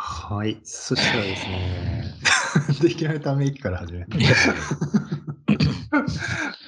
[0.00, 0.60] はい。
[0.62, 2.04] そしたらですね、
[2.80, 4.16] でいきなりため息から始めて。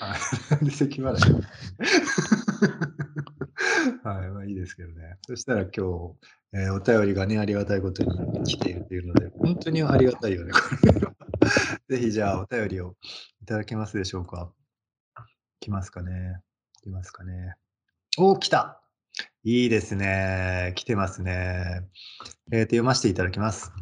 [0.00, 0.16] は
[0.60, 0.64] い。
[0.64, 1.46] で、咳払い。
[4.03, 5.16] はい、まあいいですけどね。
[5.29, 5.80] そしたら今日、
[6.54, 10.52] えー、お便りがね、ありがたいことに来ているというので、本当にありがたいよね。
[11.88, 12.96] ぜひじゃあお便りを
[13.42, 14.52] いただけますでしょうか？
[15.60, 16.40] 来ますかね？
[16.82, 17.54] 来ますかね？
[18.18, 18.82] お、来た
[19.45, 20.73] いいですね。
[20.77, 21.82] 来てますね。
[22.53, 23.72] え、ー、と、読ませていただきます。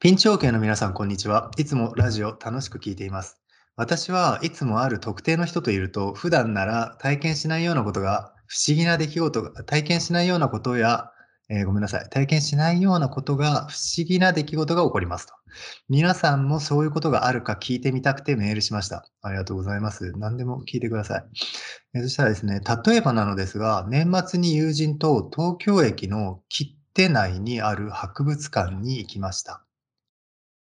[0.00, 1.50] ピンチオーケーの皆さん、こんにちは。
[1.56, 3.40] いつもラジオ楽しく聞いています。
[3.76, 11.10] 私はいつもある特定の人といると、普段なら体験しないようなことが、不思議な出来事が、体験しないようなことや、
[11.52, 12.08] えー、ごめんなさい。
[12.08, 15.34] 体験しないようなことが、不思議な出来事が起こりますと。
[15.88, 19.04] 皆さんもそういうことがあるか聞いてみたくてメールしました。
[19.20, 20.12] ありがとうございます。
[20.16, 21.24] 何でも聞いてください。
[21.94, 29.64] えー、そしたらですね、例えばなのですが、年末に友人と東京駅の切手内にある博物館に行きました。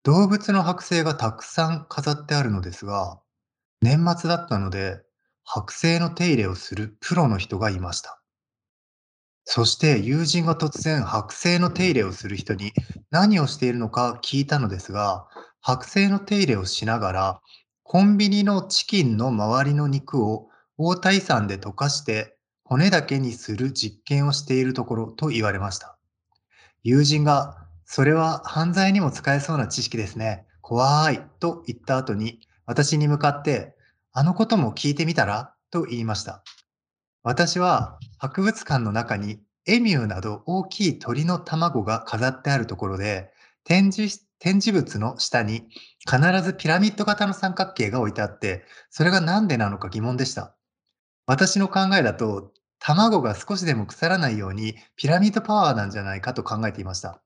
[0.03, 3.21] 動物の剥製がたくさん飾ってあるのですが、
[3.83, 5.03] 年末だったので、
[5.47, 8.20] 剥製の手入れをするプロの人がいました。
[9.45, 12.73] そして友人が突然剥製の手入れをする人に
[13.11, 15.27] 何をしているのか聞いたのですが、
[15.65, 17.41] 剥製の手入れをしながら、
[17.83, 25.99] コンビニのチキンの周りの肉を大体酸で溶かして骨だけにする実験をしているところと言われました。
[26.85, 30.47] 友人が、それは犯罪にも使えそうな知識ですね。
[30.61, 33.75] 怖いと言った後に、私に向かって、
[34.13, 36.45] あのことも聞いてみたらと言いました。
[37.23, 43.31] 私は博物館の中にエミューなど大きい鳥の卵が飾ってあるところで、
[43.65, 45.69] 展示展示物の下に
[46.11, 50.57] 必ずピラミッド型の三角形が置いてあって、それが何でなのか疑問でした。
[51.27, 57.23] 私の考えだと、卵が少しでも腐らないようにピラミッドパワーなんじゃないかと考えていました。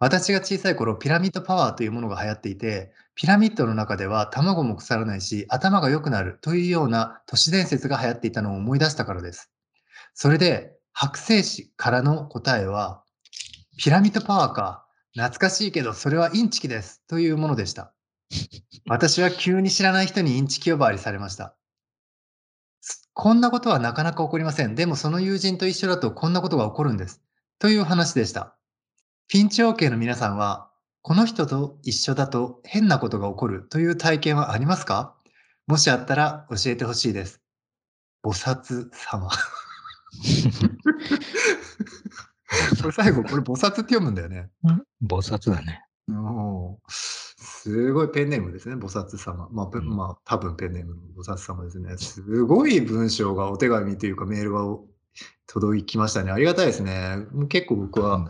[0.00, 9.50] 私が小さい頃、ピラミッドパワーというものが流行っていて、ピラミッドの中では卵も腐らないし、頭が良くなるというような都市伝説が流行っていたのを思い出したからです。
[10.14, 13.02] それで、剥製師からの答えは、
[13.76, 17.92] ピラミッドパワーか、懐かしいけど、それはインチキですというものでした。
[18.88, 21.56] 私は急に知らない人にインチキ呼ばわりされました。
[23.14, 24.76] こんなことはなかなか起こりません。
[24.76, 27.20] でもその友人と一緒だとこんなことが起こるんです。
[27.58, 28.57] という話でした。
[29.30, 30.70] ピンチ OK の皆さんは
[31.02, 35.14] この人と一緒だと変なことが起こるという体験はありますか？
[35.66, 37.42] もしあったら教えてほしいです。
[38.24, 39.28] 菩薩様。
[39.28, 39.36] こ
[42.86, 44.48] れ最後、これ菩薩って読むんだよね。
[45.04, 45.84] 菩薩だね。
[46.10, 49.46] おすごいペンネームですね、菩薩様。
[49.52, 51.98] まあ、うん、まあ、多分ペンネームの菩薩様ですね。
[51.98, 54.60] すごい文章が、お手紙というかメールが
[55.46, 56.32] 届きましたね。
[56.32, 57.26] ありがたいですね。
[57.50, 58.26] 結構僕は、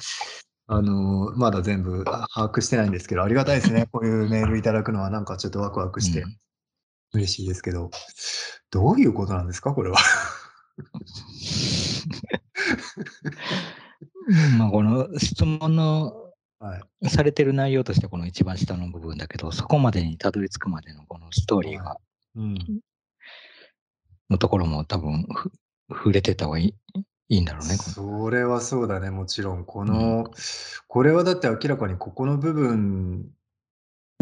[0.70, 3.88] あの、まだ全部把握してないんですけど、ありがたいですね。
[3.90, 6.24] こういうメールいただくのはなんかちょっとワクワクして、
[7.14, 7.90] 嬉しいですけど、
[8.70, 9.96] どういうことなんですか、これは。
[14.58, 16.12] まあ、この質問の、
[16.58, 21.98] はい、されてる内容としてこの一番下の部分だけど、そこまでにたどり着くまでのこのストーリーが、は
[22.36, 22.80] い、うん、
[24.28, 25.26] のところも多分
[25.88, 26.74] 触れてた方がいい
[27.28, 27.76] いいんだろうね。
[27.76, 29.64] それはそうだね、もちろん。
[29.64, 30.30] この、うん、
[30.86, 33.26] これはだって明らかにここの部分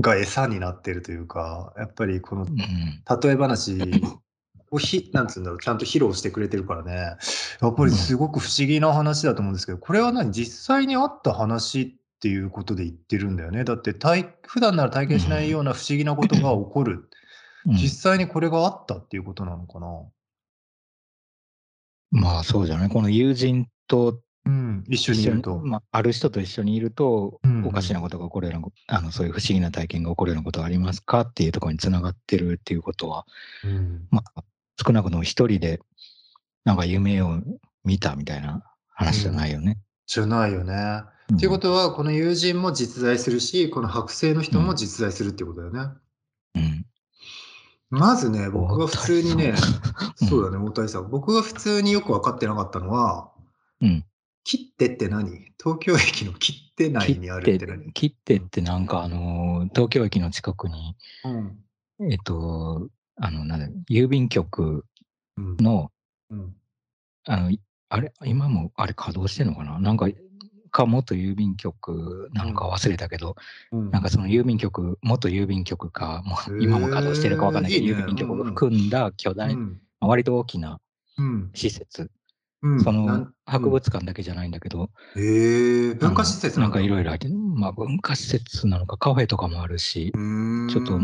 [0.00, 3.78] が餌になってるというか、やっぱりこの例え話
[4.72, 7.16] をひなんつうんだろう、ちゃんと披露してくれてるからね、
[7.60, 13.62] やっぱりすごく不思議な話だと思うんですけど、これは何、実際にあった話っていうことで言ってるんだよね。
[13.62, 13.92] だって
[14.46, 17.08] 普段なら体験しないような不思議なことが起こる。
[17.66, 19.86] 実際にこれがあったっていうことなのかな？
[22.10, 22.88] まあそうじゃない？
[22.88, 25.58] この友人とうん、一緒にいると。
[25.58, 33.26] まあ、ある人と一緒にいると、おかしなことが起こるような、あのそういう不思議な体験が起こるようなことがありますかっていうところにつながってるっていうことは、
[33.64, 34.44] うん、まあ、
[34.80, 35.80] 少なくとも一人で、
[36.64, 37.40] なんか夢を
[37.82, 38.62] 見たみたいな
[38.94, 39.72] 話じゃないよね？
[39.72, 40.74] うん、じゃないよね。
[40.74, 45.92] って、うん、いうことは、この友人も実在するし、この剥製の人も実在するっていうことだよね。
[46.54, 46.86] うん。
[47.90, 49.54] まずね、僕が普通にね、
[50.16, 51.10] そうだね、大谷さん。
[51.10, 53.30] 僕が普通によく分かってなかったのは、
[53.80, 54.04] うん。
[54.44, 55.52] 切手って何？
[55.62, 57.92] 東京駅の切手内にあるって何？
[57.92, 60.96] 切手ってなんかあの、東京駅の近くに、
[61.98, 64.84] うん、えっと、あの、なんだ、郵便局
[65.36, 65.90] の、
[66.30, 66.54] うん、うん、
[67.26, 67.56] あの、
[67.88, 68.12] あれ？
[68.24, 69.78] 今もあれ稼働してんのかな？
[69.78, 70.08] なんか
[70.76, 73.34] か元郵便局なのか忘れたけど、
[73.72, 80.78] うん、なんかその郵便局、元郵便局か、もう今も稼働してるか分かんないけど、郵便局を含んだ巨大、うん、割と大きな
[81.54, 82.10] 施設。
[82.82, 90.98] その博物館だけじゃないんだけど、えー、文化施設なんかいろいろ入って、まあ文化施設なのかカフェとかもあるし、ちょっと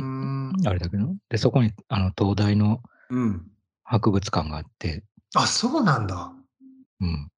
[0.69, 2.83] あれだけど、で、そこにあの東大の
[3.85, 5.05] 博物館があって、
[5.35, 6.33] あ、そうなんだ。
[7.01, 7.29] うん。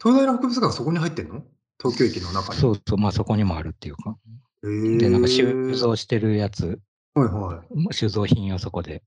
[0.00, 1.42] 東大の博物館そこに入ってんの？
[1.78, 2.60] 東京駅の中に？
[2.60, 4.16] そうそう、まあそこにもあるっていうか。
[4.62, 6.80] で、なんか収蔵してるやつ、
[7.14, 7.94] はいはい。
[7.94, 9.02] 収蔵品をそこで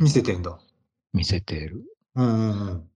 [0.00, 0.58] 見せてんだ。
[1.12, 1.84] 見せてる。
[2.14, 2.88] うんうんうん。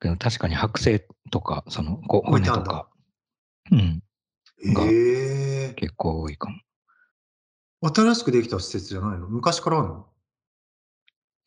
[0.00, 2.88] けど確かに剥製とか、その骨とか、
[3.72, 4.02] うん。
[4.76, 6.56] ええ結構多いかも。
[7.94, 9.28] 新しくできた施設じゃないの？
[9.28, 10.06] 昔からあるの？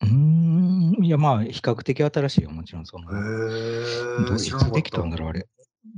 [0.02, 2.86] うん、いや、まあ、比較的新しいよ、もちろん。
[2.86, 5.46] その、へどいつできたんだろう、あれ。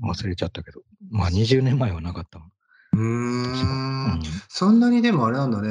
[0.02, 0.82] 忘れちゃったけど。
[1.10, 2.48] まあ、20年前はなかったもん。
[2.92, 4.80] うーん、そん。
[4.80, 5.70] なにでもあれなんだね。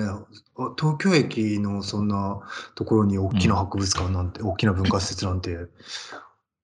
[0.77, 2.41] 東京駅のそんな
[2.75, 5.57] ところに大きな博物館なんて、大きな文化施設なんて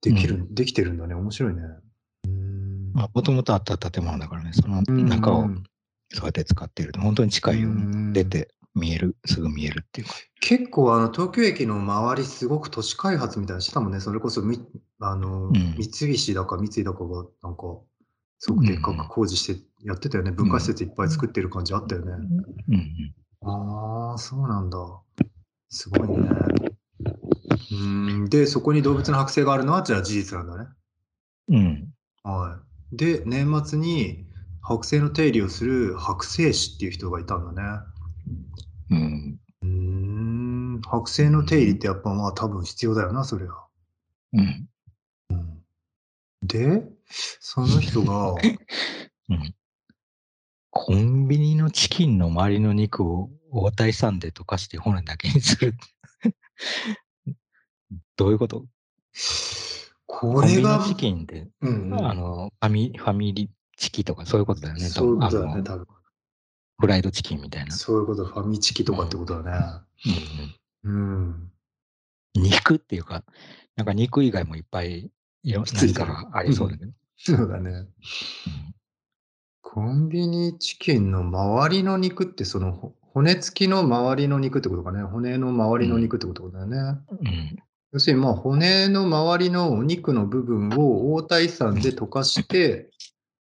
[0.01, 1.15] できる、できてるんだね。
[1.15, 1.61] 面白いね。
[2.93, 5.49] まあ、もともとあった建物だからね、その中を
[6.11, 8.49] そうやって使っていると、本当に近いように出て
[8.79, 10.13] 見える、すぐ見えるっていうか。
[10.41, 13.99] 結構あの東京駅の周りすごく都市開発みたいなしてたもんね。
[13.99, 14.59] それこそみ
[14.99, 17.79] あの、うん、三菱だか三井だかがなんか
[18.39, 20.31] すごくでっかく工事してやってたよね。
[20.31, 22.13] 文化施設いっぱい作ってる感じあったよね。
[22.69, 24.77] うん、ああ、そうなんだ。
[25.69, 26.29] すごいね。
[27.71, 30.69] うんで、そこに動物の剥製があるのはじゃあ事実なんだね。
[31.49, 31.93] うん。
[32.23, 32.59] は
[32.93, 32.95] い。
[32.95, 34.25] で、年末に
[34.63, 37.79] 剥製の手入れをする剥製師っていう人がいたんだね。
[38.89, 39.39] うん。
[39.61, 40.81] うん。
[40.81, 43.67] 剥製の手入れってやっぱまあ多分必要だよな、それは。
[44.33, 44.69] うん。
[45.29, 45.63] うん、
[46.43, 48.33] で、その人が、
[49.29, 49.55] うん、
[50.69, 55.75] コンビニのチキンの周りの肉を大体さんで溶かして骨だけにする。
[58.15, 58.65] どういうこと？
[60.05, 60.83] これが。
[60.87, 64.81] チキンって、うんうん、あのファミ、ファミリーチキとかそういうことだよね。
[64.81, 65.87] そういうことだね、多分。
[66.79, 67.71] フライドチキンみたいな。
[67.75, 69.83] そういうこと、ファミチキとかってことだね。
[70.85, 71.51] うん。
[72.35, 73.23] うん、肉っていうか、
[73.75, 75.11] なんか肉以外もいっぱい
[75.43, 76.91] いろ何かがありそうだけど。
[77.17, 77.85] そうだね。
[79.61, 85.03] コンビニチキンの周りの肉って、その骨付きの周りの肉ってことかね。
[85.03, 86.77] 骨の周りの肉ってことだよね。
[86.77, 87.57] うん。
[87.91, 92.89] 要するに、まあ、骨の周りのお肉の部分を大体酸で溶かして、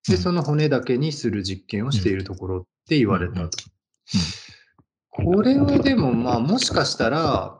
[0.08, 3.50] で、その骨だけにする実験をしているところって言われたと。
[5.10, 7.60] これはでも、まあ、もしかしたら、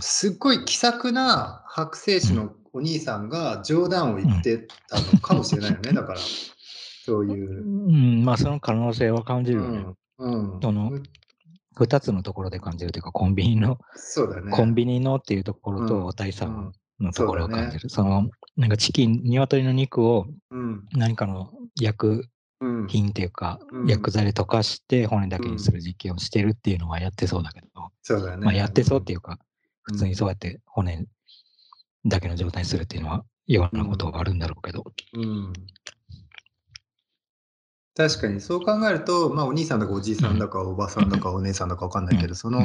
[0.00, 6.20] すっごい気さくな剥製師のお兄さんが冗談を言ってたのかもしれないよね、だから。
[7.04, 7.64] そういう。
[7.64, 9.84] うん、まあその可能性は感じるよね。
[10.18, 10.54] うん。
[10.54, 10.92] うん、その、
[11.74, 14.52] 二つのところで感じるというか、コンビニの、そうだね。
[14.52, 17.90] コンビニのっていうところと、大さんのところを感じる。
[17.90, 20.26] その、なんかチキン、鶏の肉を
[20.92, 21.50] 何かの
[21.80, 22.28] 薬
[22.60, 28.44] 品っていうか、薬剤で溶かして骨だけにする実験をしてるっていうのはやってそうだけど、そうだね。
[28.44, 29.38] まあやってそうっていうか、
[29.82, 31.06] 普通にそうやって骨
[32.04, 34.84] だけの状態にするっていうのは、ようなことがあるんだろうけど。
[35.14, 35.52] うん。
[37.96, 42.60] 確かにそう考えると、まあ、お兄さんだかおじいさんだかおばさんだかお姉さんだか分かんないけど、その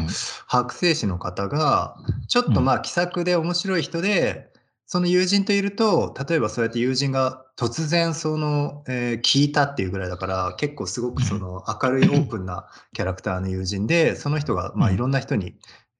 [0.49, 1.95] 剥製師の方が
[2.27, 4.51] ちょっとまあ気さくで面白い人で
[4.87, 15.53] その友人といると例えばそうやって友人が突然その、えー、聞いたっていうぐらいだから結構すごくその明るいオープンなキャラクターの友人でその人がまあいろんな人に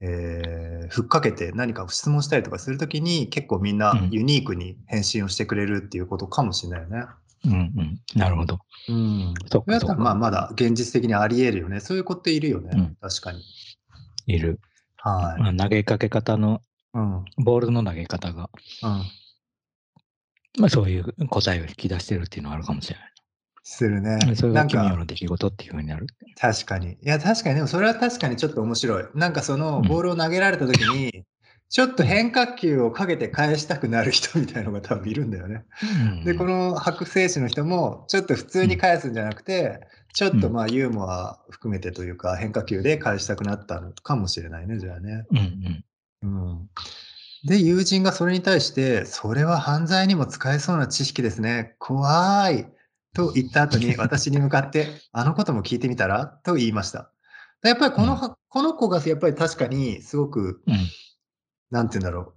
[0.03, 7.05] えー、ふっかけて何か質問したりとかするときに結構みんなユニークに返信をしてくれるっていうことかもしれないよね。
[7.45, 8.59] うんうん、なるほど。
[8.89, 9.33] うん。
[9.45, 11.79] それだったらまあまだ現実的にあり得るよね。
[11.81, 12.71] そういう子っているよね。
[12.73, 13.43] うん、確かに。
[14.25, 14.59] いる。
[14.97, 15.41] はい。
[15.41, 16.61] まあ、投げかけ方の、
[16.95, 18.49] うん、ボールの投げ方が、
[18.81, 19.03] うん、
[20.59, 23.11] まあそういう答えを引き出してるっていうのはあるかもしれない。
[23.63, 24.19] するね。
[24.35, 26.07] それが奇妙な出来事っていうふうになる。
[26.39, 26.93] 確かに。
[26.93, 29.05] いや、確かに、でもそれは確かにちょっと面白い。
[29.13, 31.25] なんかそのボールを投げられた時に、うん、
[31.69, 35.63] ちょっと変化球をかけて返したくなる人みたいなのが多分いるんだよね。
[35.83, 39.79] うん、で、この白製士の人も、ちょっと普通に返すんじゃなくて、
[40.13, 45.25] ちょっとまあユーモア含めてというか、変化球で返したくなったのかもしれないね、じゃあね。
[45.31, 45.83] うん
[46.23, 46.69] うん。
[47.43, 51.75] うんで、友人がそれに対して、それは犯罪にも使えそうな知識ですね。
[51.79, 52.67] 怖い。
[53.13, 56.27] と言った後に 私に向かって、あのことも聞いてみたら？
[56.27, 57.11] と言いました。
[57.63, 60.77] やっぱりこの、うん、この子がやっぱり確かにすごく、うん、
[61.69, 62.33] なんて言うんだろ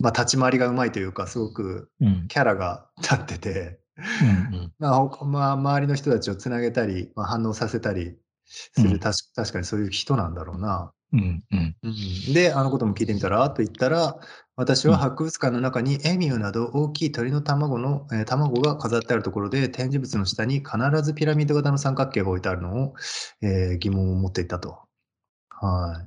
[0.00, 0.02] う。
[0.02, 10.92] まあ立ち回りがうまいというか、すごくキャラが 立ってて、うんまあ、まあ、周りの人たちをつなげたり、まあ、反応させたりする、うん、確かにそういう人なんだろうな。
[11.12, 14.18] うんうんうん、で、あのことも聞いてみたらと言ったら、
[14.56, 22.94] 私は博物館の中にエミューなど大きい鳥の卵の、えー、卵が飾ってあるところで展示物の下に必ずピラミッド型の三角形が置いてあるのを、
[23.40, 24.80] えー、疑問を持っていたと。
[25.48, 26.04] は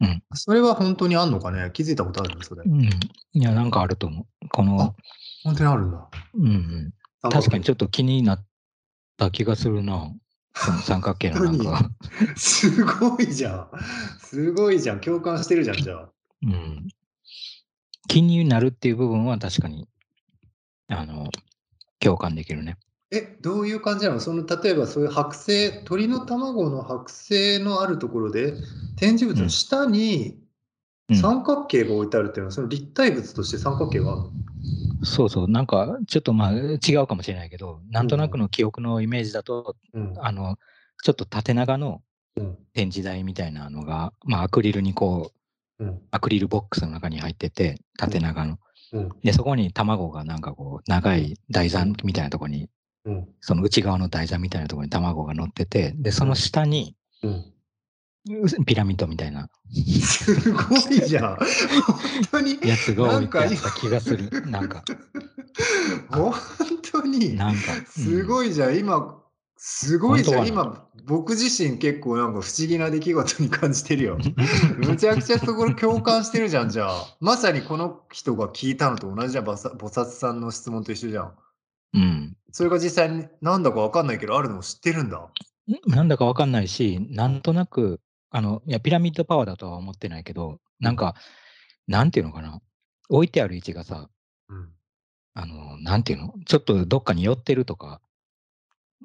[0.00, 0.06] い。
[0.06, 0.22] うん。
[0.34, 1.70] それは本当にあんのかね？
[1.72, 2.42] 気づいたことあるの？
[2.42, 2.62] それ。
[2.66, 2.82] うん。
[2.82, 2.90] い
[3.34, 4.48] や、なんかあると思う。
[4.48, 4.96] この。
[5.44, 6.08] 本当にあるんだ。
[6.34, 6.92] うん、うん。
[7.30, 8.44] 確かにちょっと気になっ
[9.16, 10.12] た気がするな。
[10.84, 11.90] 三角形のなんか。
[12.36, 13.68] すごいじゃん。
[14.20, 15.00] すごいじゃん。
[15.00, 16.08] 共感してるじゃん、じゃあ。
[16.42, 16.88] うん。
[18.08, 19.88] 気になるっていう部分は確かに、
[20.88, 21.30] あの、
[22.00, 22.76] 共感できるね。
[23.10, 24.20] え、どういう感じなの？
[24.20, 28.54] その、例えばそういう剥製、鳥の卵の剥製のあるところで、
[28.96, 30.38] 展示物の下に
[31.14, 34.30] 三角形が置いてあるっていうのは、うん、その立体物として三角形があるの？
[35.02, 40.56] そうそう、なんかちょっとまあ違うかもしれないけど、なんとなくの記憶のイメージだと、うん、あの、
[41.02, 42.02] ちょっと縦長の
[42.72, 45.32] 展示台みたいなのが、まあアクリルにこ
[45.78, 48.58] う、うん、アクリルボックスの中に入ってて、縦長の。
[48.92, 52.68] うん、で、そこに卵がなんかこう、長い台座みたいなところに、
[53.40, 56.94] その内側の台座みたいなところに卵が乗ってて、で、その下に、
[58.66, 59.48] ピラミッドみたいな。
[60.02, 61.36] すごいじゃん。
[61.36, 61.46] 本
[62.30, 62.58] 当に。
[62.62, 64.46] やつが置いてあった気がする。
[64.46, 64.84] なんか。
[66.10, 66.32] 本
[66.90, 67.34] 当に。
[67.34, 67.60] なんか。
[67.86, 68.78] すごいじゃん。
[68.78, 69.18] 今、
[69.56, 70.46] すごいじゃん。
[70.46, 74.18] 今、僕自身結構なんか不思議な出来事に感じてるよ。
[74.78, 77.16] むちゃくちゃそこ共感してるじゃん、じゃあ。
[77.20, 81.32] まさにこの人が聞いたのと同じじゃん、菩薩さんの質問と一緒じゃん。
[81.94, 82.36] うん。
[82.52, 85.28] それが実際になんだかわかんないけど、あるのを知ってるんだ。
[85.86, 88.00] なんだかわかんないし、なんとなく
[88.34, 91.14] あの、いや、ピラミッドパワーだとは思ってないけど、なんか、
[91.86, 92.60] なんていうのかな、
[93.10, 94.08] 置いてある位置がさ、
[94.48, 94.72] うん。
[95.34, 98.00] あの、なんていうの、ちょっとどっかに寄ってるとか、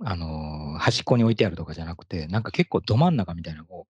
[0.01, 3.87] あの、端っこに置いてあるとかじゃなくて、なんか結構ど真ん中みたいな、こ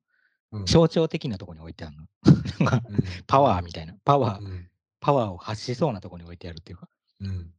[0.54, 0.66] う、うん。
[0.66, 2.08] 象徴的なところに置いてあるの。
[2.66, 3.00] なんか、うん。
[3.28, 4.70] パワーみたいな、パワー、うん。
[5.02, 6.88] パワーを発しそうなところに置いてあるっていうか、
[7.20, 7.52] うん。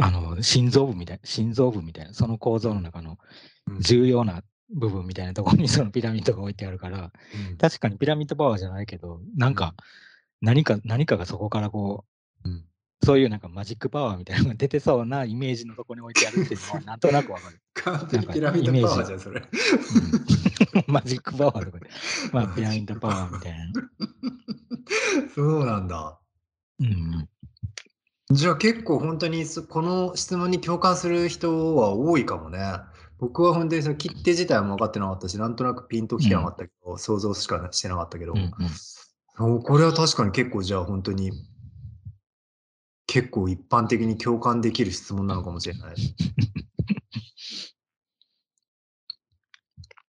[0.00, 3.18] あの、心臓部みたいな、心臓部みたいな、その構造の中の
[3.80, 4.42] 重要な
[4.74, 7.12] 部分みたいなところにそのピラミッドが置いてあるから、
[7.50, 9.74] うん、確かにピラミッドパワーじゃないけど、なんか、
[10.40, 12.04] 何か、何かがそこからこ
[12.44, 12.64] う、うん、
[13.04, 17.60] そういうなんかマジックパワーみたいなのが出てそうなイメージのところに置いてあるっていうのは なんとなくわかる。
[17.74, 19.40] 完璧ピラミッドパワーじゃん、それ。
[19.40, 21.90] うん、 マジックパワーとかで。
[22.32, 23.72] まあ、ピラミッドパワーみたいな。
[25.34, 26.18] そうなんだ。
[26.80, 27.28] うん。
[28.30, 32.58] じゃあ結構本当にこの質問に共感する人は多いかもね。
[33.22, 38.52] 僕は本当にその切手自体も分かってなかったし、なんとなくピンときてなかったけど、想像しかしてなかったけど、うん
[39.46, 41.30] うん、これは確かに結構じゃあ本当に、
[43.06, 45.94] 結構一般的に共感できる質問なのかもしれない。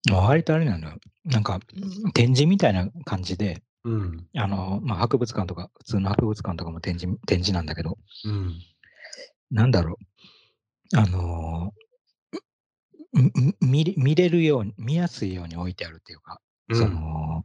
[0.12, 0.98] 割とあれなんだ。
[1.26, 1.60] なんか
[2.16, 8.60] 展示みたいな感じで、うん、あの、まあ、博物館とか、普通の博物館とかも展示展示なんだけど、うん、
[9.52, 10.00] なんだろ
[10.94, 11.74] う、あの
[13.62, 17.44] 見見れるように、見やすいように置いてあるっていうか、うん、その、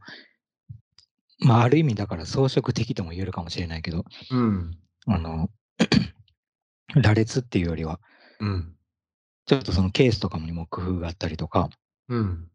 [1.39, 5.49] まあ、ある意味だから装飾的とも言えるかもしれないけど、うん、あの、
[6.95, 7.99] 羅列っていうよりは、
[8.39, 8.75] うん、
[9.45, 11.69] ちょっとそのケースとかにも工夫があったりとか、
[12.09, 12.49] うん、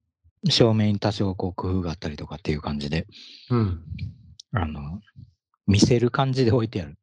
[0.51, 3.07] 照明に多少こう工夫があったりとかっていう感じで、
[3.51, 3.85] うん、
[4.53, 5.01] あの、
[5.67, 6.99] 見せる感じで置いてある。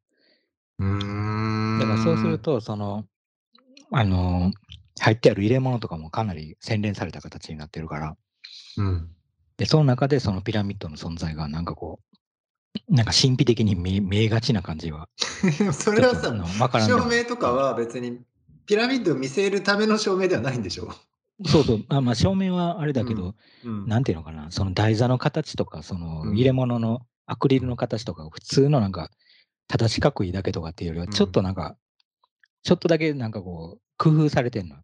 [0.78, 3.04] だからそうすると、その、
[3.90, 4.52] あの、
[5.00, 8.16] 入ってある入れ物とかもかなり洗練された形になってるから、
[8.76, 9.08] うん。
[9.56, 12.00] で、その中でそのピラミッドの存在がなんかこ
[12.88, 15.08] う、なんか神秘的に見見えがちな感じは。
[15.72, 16.34] それはさ、
[16.80, 18.20] 照明とかは別に
[18.66, 20.92] ピラミッドを見せるための照明ではないんでしょ？
[21.44, 21.84] そうそう。
[21.88, 23.34] あまあ、照明はあれだけど、
[23.64, 23.82] うん。
[23.82, 29.10] うん、なんていうのかな、その台座の形とか、その入れ物のアクリルの形とか、普通のなんか、
[29.68, 31.76] ただ四角いだけとかっていうよりは、ちょっとなんか、
[32.62, 34.74] ちょっとだけなんかこう、工夫されてんの？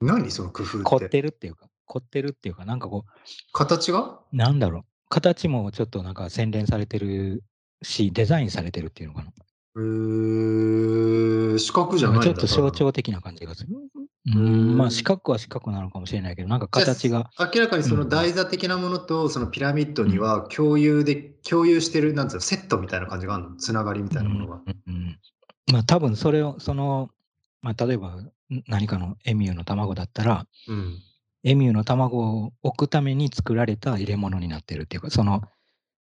[0.00, 0.84] 何その工夫って？
[0.84, 3.10] 凝ってるっていうか、凝ってるっていうか、なんかこう。
[3.52, 4.18] 形が？
[4.32, 4.82] なんだろう。
[5.08, 7.44] 形もちょっとなんか洗練されてる
[7.82, 9.30] し、デザインされてるっていうのかな。
[9.76, 13.68] へー、四角じゃないんだちょっと象徴的な感じがする。
[14.34, 17.30] うん、まあ四角は四角なのかもしれないけど、なんか形が。
[17.38, 23.56] 明らかにその台座的なものと、そのピラミッドには共有で、うん、共有してる、なんつうの、セットみたいな感じがあるの？
[23.56, 24.60] つながりみたいなものが。
[24.64, 25.18] うん、うん、
[25.70, 27.10] まあ多分それを、その、
[27.64, 28.18] まあ例えば
[28.68, 30.98] 何かのエミューの卵だったら、うん、
[31.44, 35.42] エミューの卵を置くために作られた入れ物になってるっていうか、その、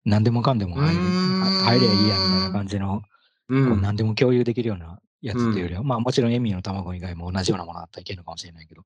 [0.04, 3.00] 何でもかんでも入る入ればいいやみたいな感じの、
[3.48, 8.82] うん、こう何でも共有できるようなやつっていうよりは、うん、まあもちろんエミューの卵以外も同じようなものだったらいけるのかもしれないけど、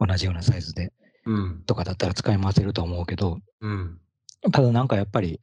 [0.00, 0.92] 同じようなサイズで。
[1.66, 3.98] とかだったら使い回せると思うけど、うん、
[4.52, 5.40] ただなんかやっぱり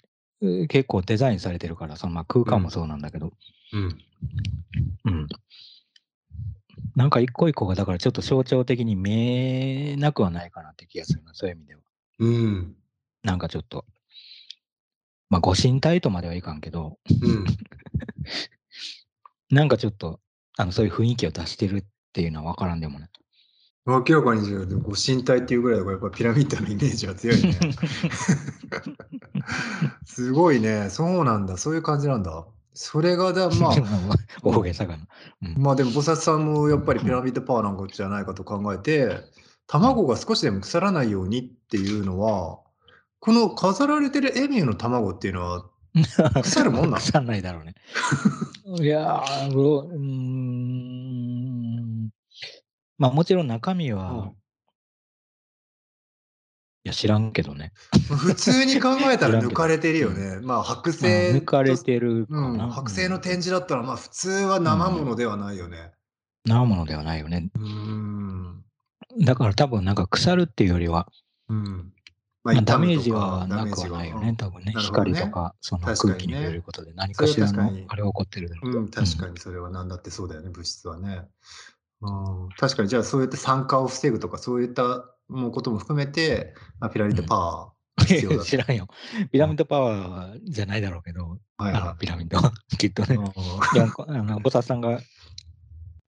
[0.70, 3.32] 結構デザインされてるから、そのまあ空間もそうなんだけど、
[3.74, 3.98] うん。
[5.06, 5.28] うん。
[6.96, 11.82] なんか一個一個がだからちょっと象徴的に見えなくはないかなって気がするな、そういう意味では。
[12.20, 12.76] うん。
[13.24, 13.86] なんかちょっと、
[15.30, 17.46] まあご神体とまではいかんけど、うん、
[19.50, 20.20] なんかちょっと、
[20.58, 23.10] あのそういう雰囲気を出してるっていうのは分からんでもない。
[23.86, 24.50] 明らかに
[24.82, 27.60] ご神体っていうぐらいだからやっぱピラミッドのイメージが強いね。
[30.06, 30.90] すごいね。
[30.90, 31.58] そうなんだ。
[31.58, 32.46] そういう感じなんだ。
[32.74, 33.74] それがだ、まあ、
[34.44, 35.08] 大げさかな。
[35.44, 39.20] うん、まあでも、菩薩さんもやっぱりピラミッドパワーなんかじゃないかと考えて、
[39.68, 42.60] 卵が少しでも腐らないようにっていうのは、
[43.20, 45.66] この飾られてるエミューの卵っていうのは、
[46.42, 46.98] 腐るもんなの？
[46.98, 47.76] 腐らないだろうね。
[48.82, 52.10] いやー、うん。
[52.98, 54.32] まあもちろん中身は、
[56.86, 57.72] いや、知らんけどね。
[58.10, 60.40] 普通に考えたら抜かれてるよね。
[60.42, 61.32] まあ、剥製。
[61.32, 62.40] 抜かれてるかな。
[62.40, 65.92] うん、剥製の展示だったら、まあ、普通は生ものではないよね。
[66.46, 67.50] うん、生ものではないよね。
[67.56, 68.66] うん。
[69.22, 71.08] だから多分、なんか腐るっていうよりは、
[71.48, 71.94] うん。
[72.44, 74.74] まあ、ダメージはなくはないよね、多分ね。
[74.74, 81.22] ね光とか、その空気に触れることで何かしらのあれ起こってるだろう、うん、確かにそれは何だってそうだよね、物質はね。
[82.02, 82.12] う
[82.48, 88.88] ん、確かに、じゃあそうやって酸化を防ぐとか、そういったもうことも含めて、まあ、ピラミッドパワー必要だ、 知らんよ。
[89.32, 92.40] ピラミッドパワーじゃないだろうけど、はいはい、ピラミッド
[92.78, 93.16] きっとね。
[93.16, 95.00] いや あの菩薩さんが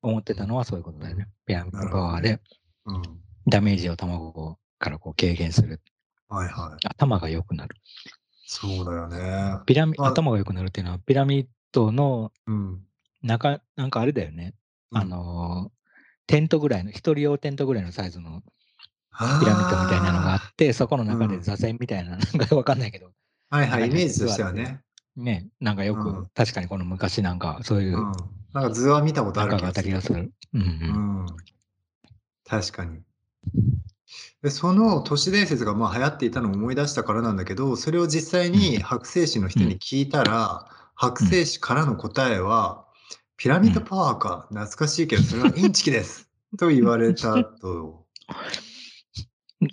[0.01, 1.27] 思ってたのはそういうことだよね。
[1.45, 2.41] ピラミッドパワーで、
[2.85, 3.01] うん、
[3.47, 5.81] ダメージを卵からこう軽減する。
[6.27, 6.87] はいはい。
[6.87, 7.75] 頭が良くなる。
[8.47, 9.59] そうだよね。
[9.65, 12.31] ピラミ頭が良くなるっていうのは、ピラミッドの
[13.21, 14.53] 中、なんかあれだよね。
[14.91, 15.71] あの、
[16.27, 18.43] テントぐらいの、一人用テントぐらいのサイズの
[19.17, 23.11] ピラミッドみたいなのがあって、そこの中で座禅みたいな、なんかわかんないけど。
[23.49, 24.81] はいはい、イメージとしてはね。
[25.15, 28.11] ね、なんかよく、うん、確かにこの昔なんか、そういう、うん、
[28.53, 30.31] なんか図は見たことある気がする。
[30.53, 31.25] うん、うん、
[32.45, 32.99] 確かに。
[34.41, 42.85] でその都市伝説がまあ流行っていたのを思い出したからなんだけど、それを実際に剥製師の人に聞いたら、剥製師からの答えは、
[43.37, 46.29] ピラミッドパワーか、懐かしいけど、それはインチキです。
[46.57, 48.05] と言われたと。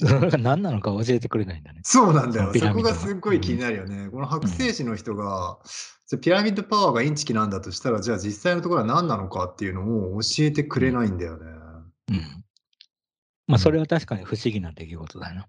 [0.38, 1.80] 何なのか教えてくれないんだね。
[1.84, 2.52] そうなんだよ。
[2.54, 4.04] そこがすっごい気になるよね。
[4.04, 5.58] うん、この剥製師の人が、
[6.12, 11.46] うん、ピラミッドパワーがインチキなんだとしたら、じゃあ実際のところは何なのかっていうのを教えてくれないんだよね。
[12.10, 12.44] うん。
[13.46, 15.46] まあ、それは確かに不思議な出来事だな。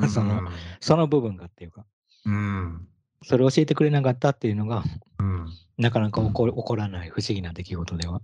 [0.00, 0.42] うん、 その、
[0.80, 1.84] その部分がっていうか。
[2.26, 2.86] うん。
[3.22, 4.82] それを教えてくれなかったっていうのが、
[5.18, 5.46] うん、
[5.78, 8.22] なかなか起こ起こらない不思議な出来事では。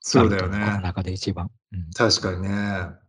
[0.00, 0.64] そうだよね。
[0.64, 1.50] この中で一番。
[1.72, 3.05] うん、確かにね。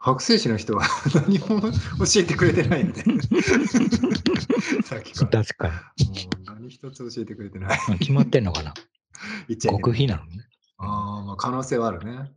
[0.00, 1.70] 白製師の人は 何も教
[2.16, 3.04] えてくれてないんで
[4.82, 5.44] さっきから。
[5.44, 6.04] 確かに。
[6.24, 7.78] もう何一つ教えてくれてない。
[7.98, 8.72] 決まってんのかな
[9.60, 10.48] 極秘なのね。
[10.78, 12.32] ああ、まあ可能性はあるね。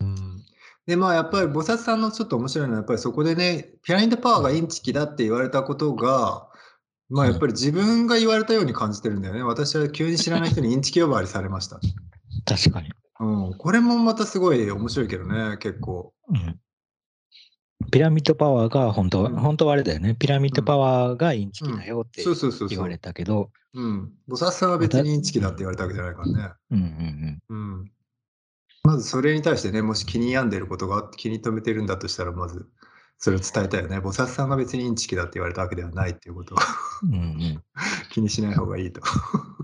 [0.00, 0.44] うん。
[0.86, 6.48] で、まあやっぱり菩薩さんのちょっと面白いのは、やっぱりそこでね、ピラミッドパワーがインチキだって言われたことが、
[7.08, 9.42] まあやっぱり自分が言われたように感じてるんだよね。
[9.42, 11.80] 私は急に知らない人にインチキ呼ばわりされました。
[12.44, 12.90] 確かに。
[13.20, 16.12] うん、これもまたすごい面白いけどね、結構。
[16.28, 16.60] うん。
[17.90, 20.14] ピラミッドパワーが本当、うん、本当はあれだよね。
[20.14, 22.22] ピラミッドパワーがインチキだよって
[22.68, 23.50] 言われたけど。
[23.74, 24.12] うん。
[24.28, 26.52] 菩薩さんは別にインチキだって言われたわけじゃないからね。
[26.70, 27.80] うんうんうん。
[27.80, 27.92] うん。
[28.84, 32.66] まずそれに対してね、もし気に病んでることがあって気に留めてるんだとしたら、まず
[33.18, 33.98] それを伝えたいよね。
[33.98, 36.58] 菩薩さんが別にインチキだって言われたわけではないっていうことを
[37.02, 37.62] うん、
[38.10, 39.00] 気にしない方がいいと。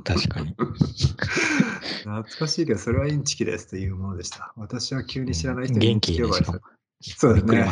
[0.05, 0.57] 確かに。
[2.03, 4.53] 懐かしいけど、それはインチキですというものでした。
[4.57, 6.61] 私は急に知らない人に元気呼ばれた。
[7.01, 7.65] そうだよね。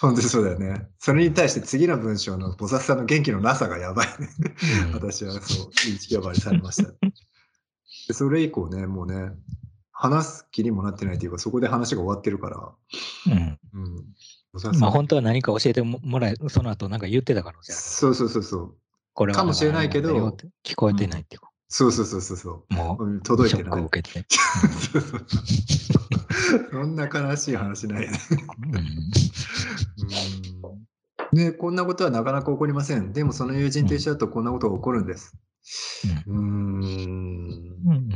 [0.00, 0.88] 本当にそうだよね。
[0.98, 4.28] それに対して次の文章の菩薩さんの元気のなさがやばいね。
[4.86, 6.90] うん、私はそう、インチキ呼ばれされました。
[8.08, 9.32] でそれ以降ね、もうね、
[9.92, 13.34] 話す気にもなってないというか、そこで話が終わってるから。
[13.34, 13.58] うん。
[13.72, 14.04] うん
[14.78, 17.82] まあ本当は何か教えてもらえ、その後なんか言ってた可能性ある。
[17.82, 18.74] そうそうそうそう。
[19.14, 22.74] これはかもしれないけど、聞こえてないっていう、うん、そうそうそうそう。
[22.74, 23.64] もう、届いてない。
[23.64, 24.24] ショックを受けて。
[26.70, 28.18] そんな悲しい話ないよね。
[31.32, 33.12] うん、ね、こんなことはなかなか起こりません。
[33.12, 35.36] でもその友人と一緒だとこんなことが起こるんです。
[36.26, 36.80] うん。
[36.80, 36.84] う
[37.92, 38.10] ん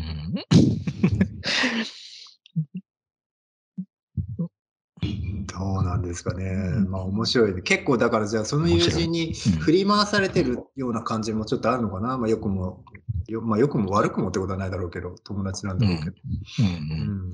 [5.64, 6.53] どうなんですかね。
[6.88, 7.62] まあ面白いね。
[7.62, 12.18] 結構だからじゃあその友人に振り回されてるような感じもちょっとあるのかな。
[12.18, 12.85] まあよくも、
[13.27, 16.16] よまあよくも悪くもってことはないだろうけど、友達なんだろうけど。
[16.61, 16.66] うん。
[16.66, 16.70] う
[17.31, 17.33] ん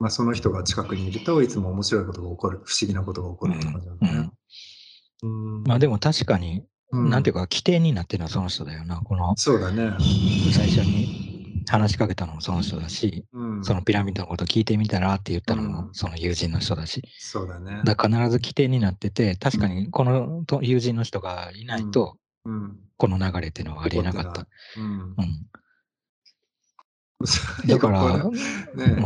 [0.00, 4.30] まあ、その人が近くにいるといつも面白いことが起こる、不思議なことが起こるって感じなんだね。
[5.24, 9.36] うん、まあでも確かに、うん、なんていうか、起点になってるのはその人だよな、この。
[9.36, 9.96] そうだね。
[10.52, 11.27] 最初に
[11.70, 17.02] 話しかけたのもその人だし、うん、そのピラミッドのこと聞いてみたらって言ったのもその友人の人だし。
[17.18, 17.82] そうだね。
[17.84, 22.16] だから必ず起点になってて、確かにこの友人の人がいないと、
[22.96, 24.46] この流れっていうのはありえなかった。
[24.78, 25.16] うん
[27.66, 28.32] だから、ね、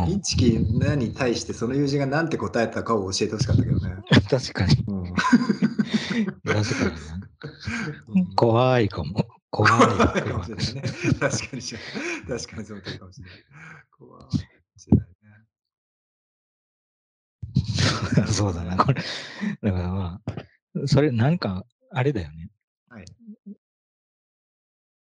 [0.07, 3.95] インチキ何に対してその友人が何て答えたかを教えてほしかったけどね。
[4.29, 4.75] 確かに。
[4.87, 5.25] うん、 確
[6.43, 6.53] か
[8.09, 8.27] にね。
[8.35, 9.25] 怖いかも。
[9.53, 10.91] 怖いかもしれないね。
[11.21, 13.39] 確かに、確かにその通りかもしれない。
[13.91, 14.49] 怖いね。
[18.27, 19.03] そうだな、これ。
[19.61, 22.49] だからまあ、それなんか、あれだよね。
[22.89, 23.05] はい。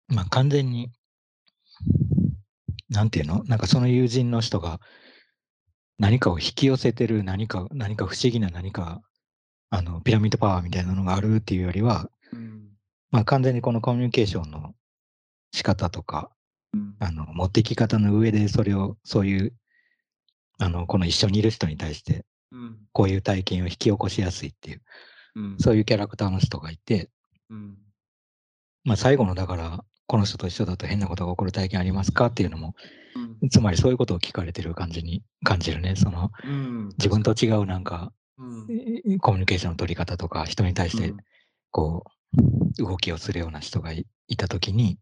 [0.09, 0.91] まあ完全に、
[2.89, 3.43] なんていうの？
[3.45, 4.79] なんかその友人の人が
[5.97, 9.01] 何かを引き寄せてる何か、何か不思議な何か、
[9.71, 12.09] あの、ピラミッドパワーみたいなのがあるっていうよりは、うん、
[13.15, 14.75] まあ完全にこのコミュニケーションの
[15.53, 16.29] 仕方とか、
[16.73, 19.53] うん、あの、持ってき方の上でそれを、そういう、
[20.59, 22.25] あの、この一緒にいる人に対して、
[22.91, 24.81] こういう体験を引き起こしやすいっていう、
[25.35, 27.09] うん、そういうキャラクターの人がいて、
[28.83, 32.75] まあ最後のだから、この人と一緒だと変なことが起こる体験ありますかっていうのも、
[33.41, 35.95] うん、つまりそういうことを聞かれてる感じに感じるね。
[35.95, 41.13] その、うん、自分と違うなんか、うん、コミュニケーションの取り方とか、人に対して、
[41.71, 42.14] こう、
[42.77, 44.05] 動きをするような人がい
[44.37, 44.97] たときに、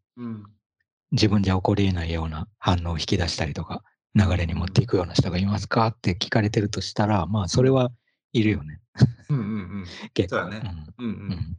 [1.11, 3.83] 自分じゃ起こり得ないような反応を引き出したりとか、
[4.15, 5.87] 流れに持っていくような人がいますか？
[5.87, 7.91] って聞かれてるとしたら、まあ、それは
[8.31, 8.79] いるよね。
[9.29, 9.47] うんうんう
[9.81, 9.85] ん。
[10.13, 10.49] 結構。
[10.49, 10.61] ね。
[10.99, 11.57] うんうん。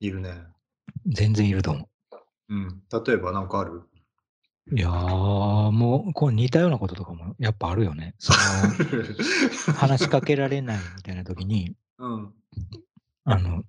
[0.00, 0.34] いるね。
[1.06, 1.88] 全然いると思
[2.50, 2.54] う。
[2.54, 2.82] うん。
[3.06, 3.82] 例えば何かある？
[4.72, 8.14] いやー、もう、こう似たようなこととかもやっぱあるよね。
[8.18, 8.38] その、
[9.74, 12.34] 話しかけられないみたいな時に、うん。
[13.30, 13.62] あの、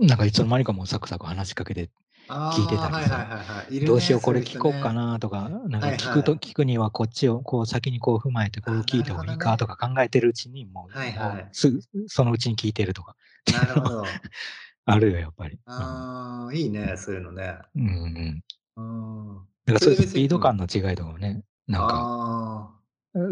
[0.00, 1.90] なんかいつの間にかもうサクサク話しかけて
[2.28, 11.72] 聞いてたりさ、どうしようこれ聞こうかなとか、なんか聞くと、聞くにはこっちをこう先にこう踏まえてこれを聞いた方がいいかとか考えてるうちにもう、はいはい、す
[12.06, 13.16] そのうちに聞いてるとか。
[13.52, 14.04] なるほど。
[14.84, 15.60] あるよ、やっぱり。
[15.66, 17.56] ああ、いいね、そういうのね。
[17.76, 18.42] うん
[18.76, 19.46] うん。
[19.66, 22.74] だからそういうスピード感の違いとかもね、なんか、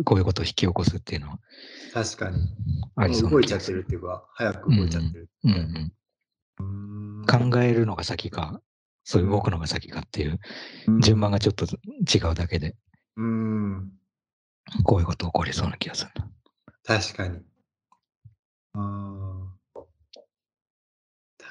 [0.05, 1.39] こういうことを引き起こすっていうのは。
[1.93, 2.37] 確かに。
[2.97, 5.29] ありそう動いちゃってるっていうか、早く動いちゃってる。
[5.45, 5.93] うんうん
[7.27, 8.61] 考えるのが先か、
[9.05, 10.39] そういう動くのが先かっていう
[11.01, 12.77] 順番がちょっと違うだけで、
[13.17, 13.93] うん、
[14.85, 16.31] こういうこと起こりそうな気がするな。
[16.85, 17.39] 確かに。
[18.75, 19.50] あ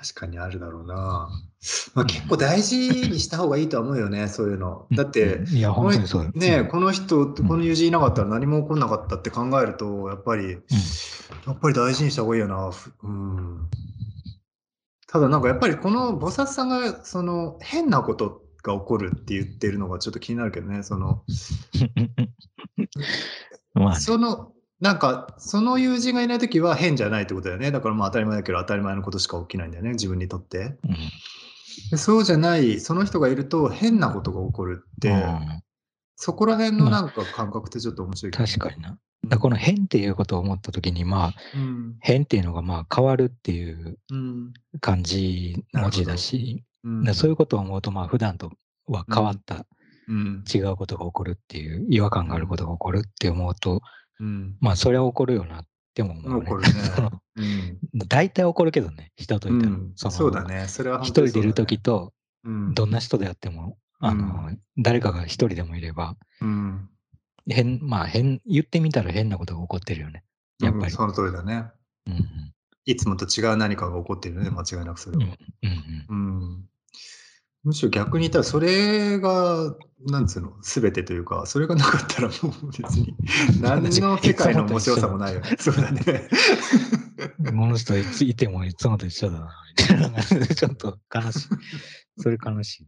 [0.02, 1.30] 確かにあるだろうな。
[1.94, 4.88] まあ、結構大事にした方がいいとは思うよね、そういうの。
[4.92, 10.58] だって、いや、本当にそうね、この人、この友人いなかったら何も起こんなかったって考えると、やっぱり、や
[11.52, 12.72] っぱり大事にした方がいいよな。
[13.04, 13.68] うん。
[15.06, 21.26] ただなんかやっぱりこの菩薩さんが、その変なことが起こるって言ってるのがちょっと気になるけどね、その、
[23.76, 27.72] まあ、その、なんか、その友人がいないときは変じゃないってことだよね。
[27.72, 30.78] だからまあ当たり前だけど当たり前のことしか起きないんだよね、自分にとって。
[31.92, 35.64] うん、そうじゃない、その人がいると変なことが起こるって、うん、
[36.16, 38.98] そこら辺のなんか感覚ってちょっと面白い、ね、確かにな。
[39.28, 44.00] だこの変っていうことを思ったときに、まあ、うん、変っていうのがまあ変わるっていう
[44.80, 46.64] 感じ、文字だし、
[47.04, 48.52] だそういうことを思うと、まあ普段と
[48.88, 49.66] は変わった、
[50.08, 53.82] 違うことが起こるっていう、違和感があることが起こるって思うと、
[54.20, 56.42] うん、まあ、それは起こるよなっても思う、ね。
[56.42, 56.70] 起こるね。
[57.38, 59.72] うん、大体起こるけどね、人といたら。
[59.72, 60.68] うん、そそうだね。
[60.68, 66.16] それは一人でいる時と、どんな人であっても、あの、誰かが一人でもいれば、
[67.48, 70.24] 変、まあ変、言ってみたら変なことが起こってるよね。
[70.62, 70.92] やっぱり。
[70.92, 71.66] その通りだね。
[72.08, 72.54] うん、
[72.86, 75.38] いつもと違う何かが起こってるよね、間違いなくそれは。
[76.10, 76.69] うん、
[77.64, 79.76] むしろ逆に言ったら、それが、
[80.08, 83.16] なんつうの、すべてというか、それがなかったらもう別に、
[83.62, 85.56] 何の世界の面白さもないよね。
[85.60, 86.30] そうだね。
[87.46, 90.24] この人いてもいつもと一緒だな、みたいな。
[90.56, 91.48] ちょっと悲しい。
[92.18, 92.88] それ悲しい。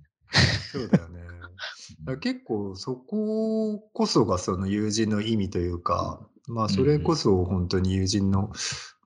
[0.72, 1.22] そうだよね。
[2.22, 8.52] 結構そここそがその友人の意味というか、まあそれこそ本当に友人の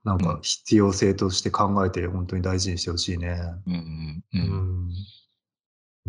[0.04, 3.40] なんか必要性として考えて本当に大事にしてほしいね。
[3.66, 4.42] うんうんうん。
[4.42, 4.44] う
[4.92, 4.94] ん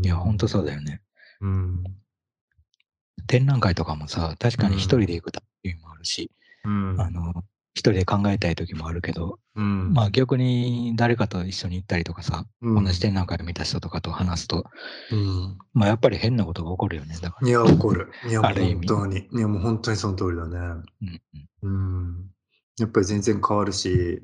[0.03, 1.01] いや、ほんとそうだよね。
[1.41, 1.85] うん。
[3.27, 6.31] 展覧会とかもさ、確かに一人で行くためもあるし、
[6.65, 14.65] うん、あの、一人で考えたい時もあるけど、うん、まあ逆に誰かと一緒に行ったりとかさ、うん、同じ展覧会見た人とかと話すと、
[15.13, 17.17] うん、まあやっぱり変なことが起こるよね。
[17.21, 18.11] だからいや、起こる。
[18.29, 19.29] いや、もう本当に。
[19.31, 20.59] いや、もう本当にその通りだね。
[21.63, 22.31] うん、うん
[22.79, 24.23] やっぱり全然変わるし、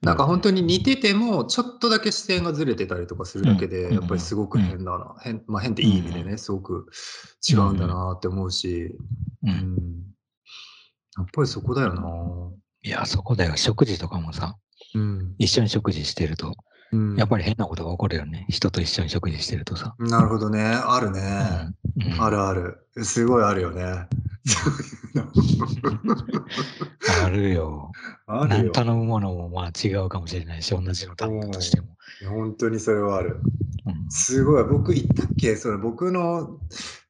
[0.00, 5.16] なんか本当に似てても、ちょっとだけ視点がずれてたりとかするだけで、やっぱりすごく変だな。
[5.20, 6.86] 変、まあ変っていい意味でね、すごく
[7.48, 8.96] 違うんだなって思うし、
[9.42, 9.76] うん。
[11.16, 12.02] やっぱりそこだよな。
[12.82, 13.56] いや、そこだよ。
[13.56, 14.56] 食事とかもさ、
[14.94, 16.54] うん、一緒に食事してると、
[16.94, 18.46] うん、やっぱり変なことが起こるよね。
[18.48, 19.96] 人と一緒に食事してるとさ。
[19.98, 20.62] なるほどね。
[20.62, 21.74] あるね。
[22.14, 22.86] うん、あるある。
[23.02, 23.82] すごいあるよね。
[27.24, 27.90] あるよ。
[28.26, 28.70] あるよ。
[28.72, 31.88] 頼むものもまあ違うかもしれないし、同じの頼むとしても。
[32.28, 33.40] 本当にそれはある。
[34.08, 34.64] すごい。
[34.64, 35.56] 僕言ったっけ？
[35.56, 36.60] それ僕の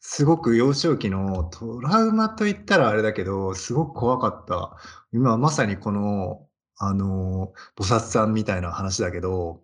[0.00, 4.76] すごく幼少期のトラウマと言ったらあれだけど、すごく怖かった。
[5.12, 9.63] 今まさにこの、あの、菩薩さんみたいな話だけど、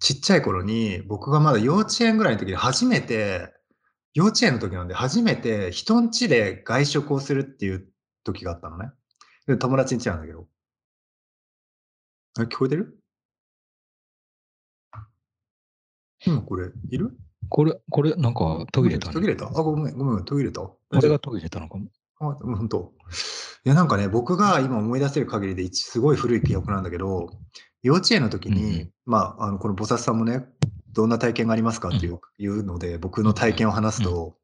[0.00, 3.52] ちっちゃい頃に僕がまだ幼稚園ぐらいの時に初めて、
[4.14, 7.86] 幼稚園の時なんで初めて人ん家で外食をするっていう
[8.24, 8.90] 時があったのね。
[9.46, 10.48] で友達ん家なんだけど。
[12.38, 12.96] あ、聞こえてる？
[16.26, 17.16] 今これ、いる？
[17.48, 21.88] これ、これ、なんか途切れた、ね、途切れたあ、ごめん、ごめん、途切れた俺が途切れたのかも。
[22.20, 22.92] あ、本当。
[23.64, 27.30] いや、なんかね、僕が今思い出せる限りで、すごい古い記憶なんだけど、
[27.82, 30.46] 幼稚園の時に、うん、まあ、あの、この菩薩さんもね、
[30.92, 34.36] どんな体験がありますかっていう,、いうので、僕の体験を話すと、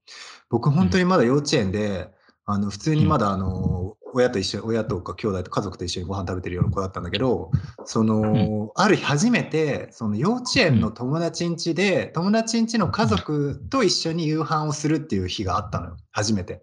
[0.48, 2.08] 僕本当にまだ幼稚園で、
[2.44, 7.50] あの、普通にまだあの、親と一緒、親とか兄弟と家族と一緒にご飯食べてるような子だったんだけど、
[7.84, 15.96] その、ある日初めて、その幼稚園の友達ん家で、友達ん家の家族と一緒に夕飯をするっていう日があったのよ。
[16.12, 16.62] 初めて。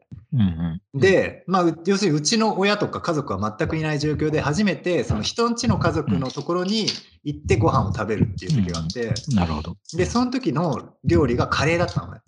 [0.96, 6.88] で、まあ、要するにうちの親とか家族は全くいない状況で、初めてその人んちの家族のところに
[7.24, 9.78] 行ってご飯を食べるっていう時があって、なるほど。
[9.96, 12.22] で、その時の料理がカレーだったのね。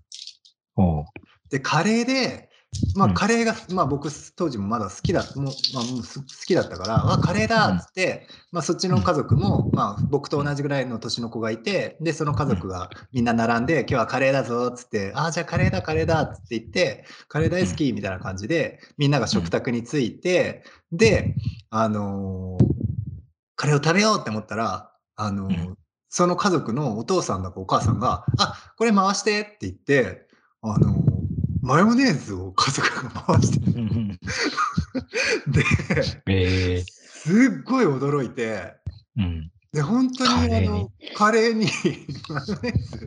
[1.50, 2.50] で、カレーで、
[2.96, 21.36] まあ、カレーが、まあ、僕、当時もまだ好きだ、もう、まあ、もう好きだったから、あ、カレーだっつって、まあ、そっちの家族も、まあ、僕と同じぐらいの年の子がいて、で、その家族がみんな並んで、今日はカレーだぞっつって、あ、じゃあカレーだ、カレーだっつって言って、カレー大好きみたいな感じで、みんなが食卓について、で、
[21.72, 22.66] あのー、
[23.58, 25.74] カレーを食べようって思ったら、あのー、
[26.08, 30.28] その家族のお父さんだかお母さんが、あ、これ回してって言って、
[30.62, 31.15] あのー
[31.66, 34.20] マヨネーズを家族が回してる。
[35.48, 35.64] で、
[36.28, 38.76] えー、すっごい驚いて、
[39.18, 41.66] うん、で、本当にあのカレーに。
[42.30, 43.00] マヨネーズ。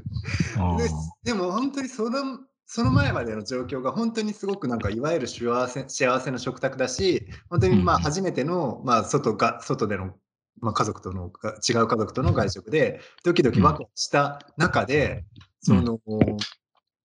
[1.23, 1.33] で。
[1.33, 10.17] でも本当にそのその前までの状況が本当にすごくなんかいわゆる幸せ幸せの食卓だし、本当にまあ初めての、まあ、外が外での、
[10.61, 11.33] まあ、家族との
[11.67, 15.25] 違う家族との外食でドキドキワクワクした中で、
[15.61, 16.01] その、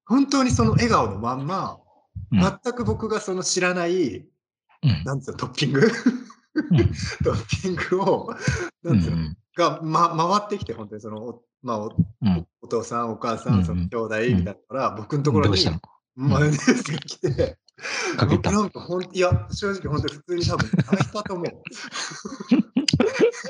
[0.06, 1.80] 本当にその笑顔のまんま、
[2.32, 5.82] うん、全く僕がその知らない、うん、なんつうの、トッピング？
[7.24, 8.36] トッピングを、
[8.84, 9.18] なんつうの、
[9.56, 11.92] が、ま、回ってきて、本当にその、まあお、
[12.62, 15.58] お父さん、お母さん、その兄弟みたいなから、僕のところに
[16.16, 17.58] マヨネーズが来て、
[18.20, 21.46] 僕なんかほん、いや、正直本当に普通に多分泣いたと思う。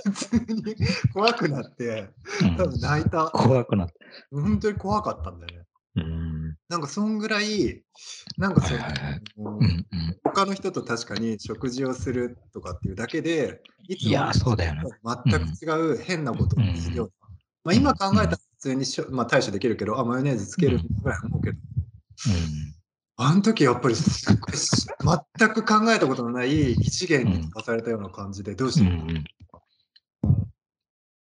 [0.04, 0.76] 普通に
[1.14, 2.10] 怖くなって、
[2.58, 3.26] 多分泣いた。
[3.32, 3.94] 怖くなって。
[4.32, 5.66] 本当に怖かったんだよね。
[5.96, 7.84] うん、なんかそんぐらい、
[8.38, 9.60] なんかその、
[10.24, 17.14] 他の人と確かに食事をするとかっていうだけで、いつもそうだよ全く違う変なことをするような。
[17.66, 21.58] まあ、今考えたら普通にしょ、まあ、対処できるけど、あ、マヨネーズつけるぐらい思うけど、
[23.18, 29.08] あの時やっぱり全く考えたことのない異次元に飛ばされたような感じで、どうしても、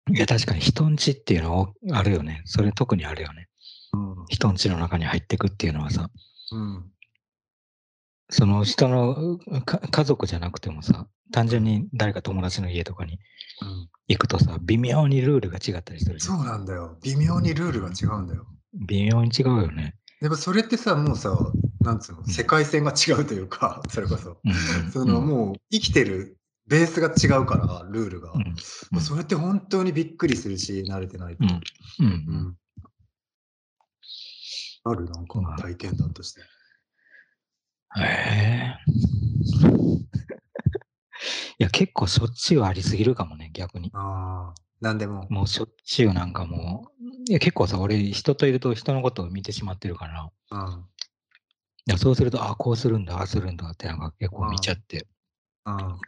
[0.09, 2.41] いや、確かに人んちっていうのあるよね。
[2.45, 3.47] それ特にあるよね。
[4.29, 6.09] 人んちの中に入っていくっていうのはさ、
[6.51, 6.85] うん、
[8.29, 13.19] その人の家族じゃなくてもさ、単純に誰か友達の家とかに
[14.07, 16.97] 行くとさ、微妙にルールが違ったりするそうなんだよ。
[17.03, 18.45] 微妙にルールが違うんだよ。
[18.87, 19.95] 微妙に違うよね。
[20.21, 21.37] でもそれってさ、もうさ、
[21.81, 24.37] なんつうの、世界線が違うというか、 それこそ。
[24.43, 28.31] うん、その、もう生きてるベースが違うから、ルールが。
[28.33, 31.43] うん、それって本当にびっくりするし、慣れてないと。
[31.99, 32.57] うん、
[34.85, 36.41] あるなんか体験談として。
[36.41, 38.75] へえ
[41.59, 43.91] いや、結構しょっちゅうありすぎるかもね、逆に。
[43.93, 45.27] ああ、なんでも。
[45.29, 55.07] もうしょっちゅうなんかもう、いや結構さ、俺、人といると人のことを見てしまってるから、うん、いやそうすると、あこうするんだ、ああするんだってなんか結構見ちゃって。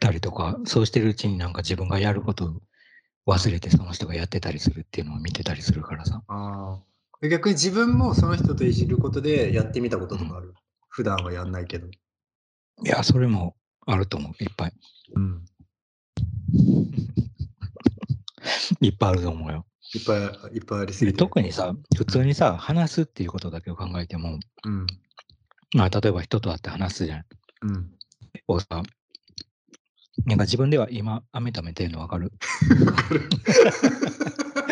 [0.00, 2.60] たりとか、そうしてるうちになんか自分がやること
[3.26, 6.22] を忘れてその人がやってたりするっていうのを見てたりするからさ。
[6.28, 6.95] ああ。
[7.22, 10.54] 逆に自分もその人といじることでやってみたこととかある、うん、
[10.88, 11.86] 普段はやんないけど。
[11.86, 11.90] い
[12.84, 14.72] や、それもあると思う、いっぱい。
[15.14, 15.44] うん。
[18.80, 19.66] いっぱいあると思うよ。
[19.94, 20.20] いっぱい、
[20.56, 21.18] いっぱいありすぎて。
[21.18, 24.86] 特にさ、普通にさ、話すっていうことだけを考えても、うん、
[25.74, 27.24] まあ、例えば人と会って話すじゃん。
[27.62, 27.90] うん。
[28.48, 28.82] をさ、
[30.24, 32.32] なんか自分では今、雨ためてるの分かる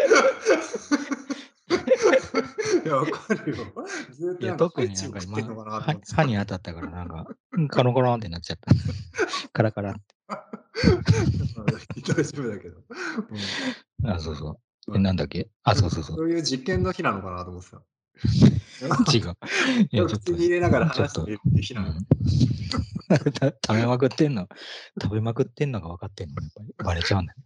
[2.85, 3.64] いや、わかるよ。
[4.12, 7.27] ずっとなんか特になんか今、歯に当たったから、なんか、
[7.68, 8.73] カロコロンってなっちゃった。
[9.53, 10.01] カラカラって。
[12.03, 12.79] 大丈夫だけど。
[14.03, 14.97] うん、あ、そうそう。
[14.97, 15.49] え、なんだっけ？
[15.62, 16.16] あ、そうそうそう。
[16.16, 17.83] そういう実験の日なのかなと思ってた。
[19.12, 19.37] 違う。
[19.90, 21.94] いや、普通に入れながら話してる日なの。
[23.66, 24.49] 食べまくってんの、
[25.03, 26.75] 食べまくってんのが分かってんの、やっぱり。
[26.79, 27.38] バレちゃうんだよ。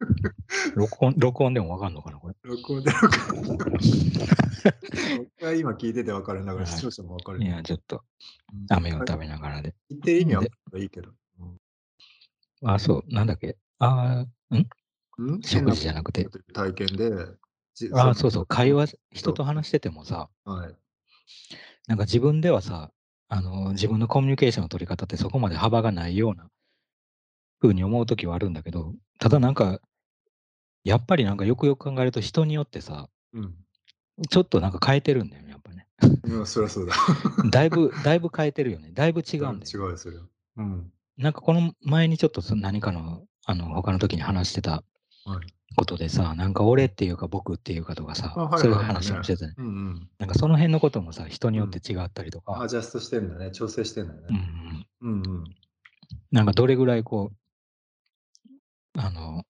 [0.74, 2.34] 録音、録音でも分かんのかな、これ。
[2.42, 3.42] 録音で分かる。
[5.18, 7.42] 僕は今聞いてて分かるんだから、視聴者も分かる。
[7.42, 8.02] いや、ちょっと、
[8.70, 9.74] 飴を食べながらで。
[9.90, 11.12] 言ってる意味はいいけど。
[12.62, 13.56] あ、そう、なんだっけ。
[13.78, 14.66] ああ、ん
[15.42, 16.28] 食事じゃなくて。
[16.52, 17.12] 体験で。
[17.92, 20.74] あそうそう、会話、人と話しててもさ、はい、
[21.86, 22.90] なんか自分ではさ、
[23.28, 26.48] あの自分のコミュニケーションの取り方ってそこまで幅がないような
[27.60, 29.80] ふうに思うときはあるんだけど、ただなんか、
[30.84, 33.54] やっぱりなんかよくよく考えると人によってさ、うん、
[34.28, 35.86] ちょっとなんか変えてるんだよね、やっぱね。
[36.24, 36.94] うん、そりゃそうだ。
[37.50, 38.90] だいぶ、だいぶ変えてるよね。
[38.92, 39.86] だいぶ違うんだよ。
[39.86, 40.16] 違うよ、それ
[40.56, 40.92] うん。
[41.16, 44.82] なんかこの前にちょっと何かの、あの、他の時に話してた
[45.76, 49.54] ことでさ、なんか俺っていうか僕っていうかとかさ、そういう話もしてたね。
[49.58, 52.60] うんうん、なんかその辺のこともさ、人によって違ったりとか。
[52.60, 54.26] アジャストしてんだね、調整してんだよね。
[55.00, 55.22] うんうん。
[55.22, 55.44] うんうん、
[56.30, 57.40] なんかどれぐらいこう、
[58.98, 59.44] あの、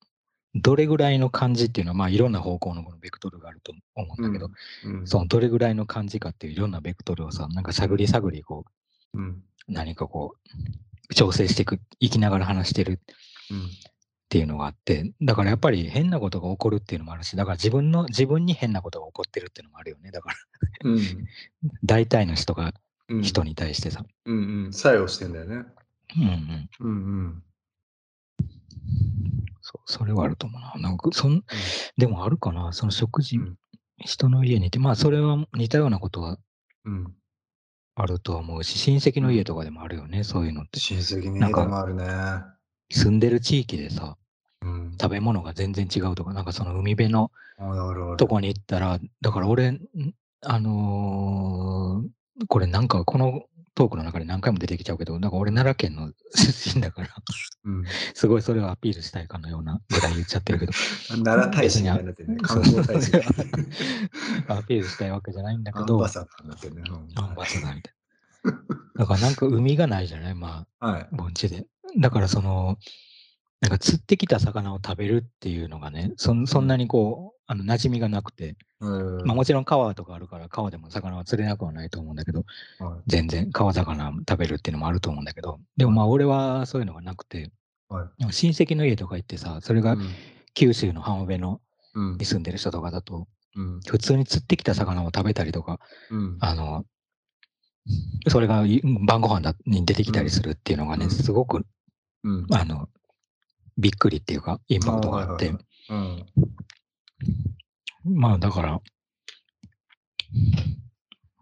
[0.55, 4.51] どれぐらいの感じっていうのは、まあいろんな方向のこのベクトルがあると思うんだけど、
[4.85, 8.65] うんうん、そのどれぐらいの感じかっていういろんなベクトルをさ、なんか探り探りこ
[9.15, 10.35] う、うん、何かこ
[11.11, 12.99] う、調整していく、生きながら話してるっ
[14.29, 20.11] ていうのがあって、だからやっぱり変なことが起こるっていうのもあるし、だから自分の、自分に変なことが起こってるっていうのもあるよね。
[20.11, 20.37] だから
[20.85, 20.99] うん、
[21.85, 22.73] 大体の人が
[23.23, 24.05] 人に対してさ。
[24.25, 25.65] うん、うん、うん、作用してんだよね。
[26.17, 26.71] うんうん。
[26.81, 27.43] うんうん。
[29.71, 30.75] そう、それはあると思うな。
[30.89, 31.45] なんか、そん、
[31.97, 33.39] でもあるかな、その食事、
[33.99, 36.39] 人の家にいて、まあそれは似たようなことは、
[36.85, 37.15] うん、
[37.95, 40.81] あると思うし、親戚の家とかでもあるよね、そういうのって。
[40.81, 42.05] 親戚の家でもあるね。
[42.91, 44.17] 住んでる地域でさ、
[44.63, 47.31] うん、食べ物が全然違うとか、なんかその海辺の
[48.17, 49.79] とこに行ったら、だから俺、
[50.43, 57.09] あのー、これなんかこのトークの中で何回も出てきちゃうけど、なんか俺奈良県の出身だから
[57.65, 60.73] うん、すごいそれをアピールしたいかのようなぐらい言っちゃってるけど。
[61.25, 63.13] 奈良大使になってね、観光大使。
[64.49, 66.83] アピールしたいわけじゃないんだけど、アンバサダーになってね。
[67.17, 67.95] アンバサダーみたい
[68.45, 68.53] な。
[68.97, 71.67] だからなんか海がないじゃないまあ、はい、盆地で。
[71.99, 72.79] だからその、
[73.61, 82.45] なんか釣ってきた魚を食べるっていうのがね、そそんなにこう、あの馴染みがなくて、まあ、もちろん川とかあるから川でも魚は釣れなくはないと思うんだけど、
[82.79, 87.51] はい、全然川魚食べるっていうのもあると思うんだけど、でもまあ俺はそういうのがなくて、
[87.89, 89.97] はい、親戚の家とか行ってさ、それが
[90.55, 91.61] 九州の浜辺の、
[92.19, 96.85] に住んでる人とかだと、うん、普通に釣ってきた魚を食べたりとか、うん、あの、
[98.29, 98.65] それが
[99.07, 101.67] 晩ご飯に出てきたりするっていうのがね、すごく、
[102.53, 102.89] あの、
[103.81, 105.53] びっくりっていうか、インパクトがあって。
[108.05, 108.81] まあだから、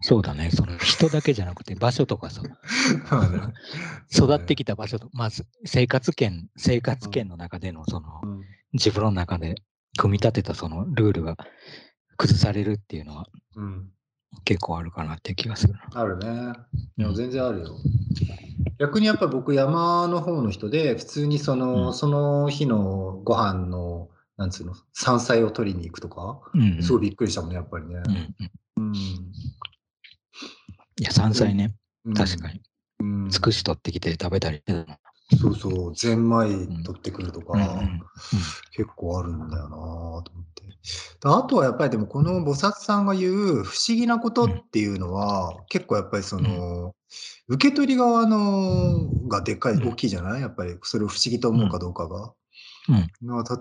[0.01, 2.43] そうだね、その人だけじゃなくて場所とかさ、
[4.11, 8.21] 育ってきた場所と、まず生活圏、生活圏の中でのその、
[8.73, 9.57] 自分の中で
[9.97, 11.37] 組み立てたそのルールが
[12.17, 13.27] 崩されるっていうのは、
[14.45, 16.53] 結構あるかなって気がするあるね。
[16.97, 17.77] でも全然あるよ。
[18.79, 28.03] 逆にやっぱ僕山の方の人で、普通にその、うん、その日のご飯の、なんつうの、山菜を取りに行くとか、うんうん、すごいびっくりしたもんね、やっぱりね。
[28.77, 29.01] うん、うん、い
[31.01, 31.75] や、山菜ね、
[32.15, 32.61] 確かに。
[33.01, 34.63] うん、つくし取ってきて食べたり。
[35.37, 36.51] そうそう、ゼンマイ
[36.85, 37.59] 取ってくるとか、
[38.73, 40.29] 結構あるんだよなと思って。
[41.25, 46.95] あとはやっぱりでもこの菩薩さんが言う不思議なことっていうのは、結構やっぱりその、
[47.49, 50.41] 受け取り側のがでっかい、大きいじゃない？
[50.41, 52.33] やっぱりそれを不思議と思うかどうかが。
[52.91, 53.07] うん、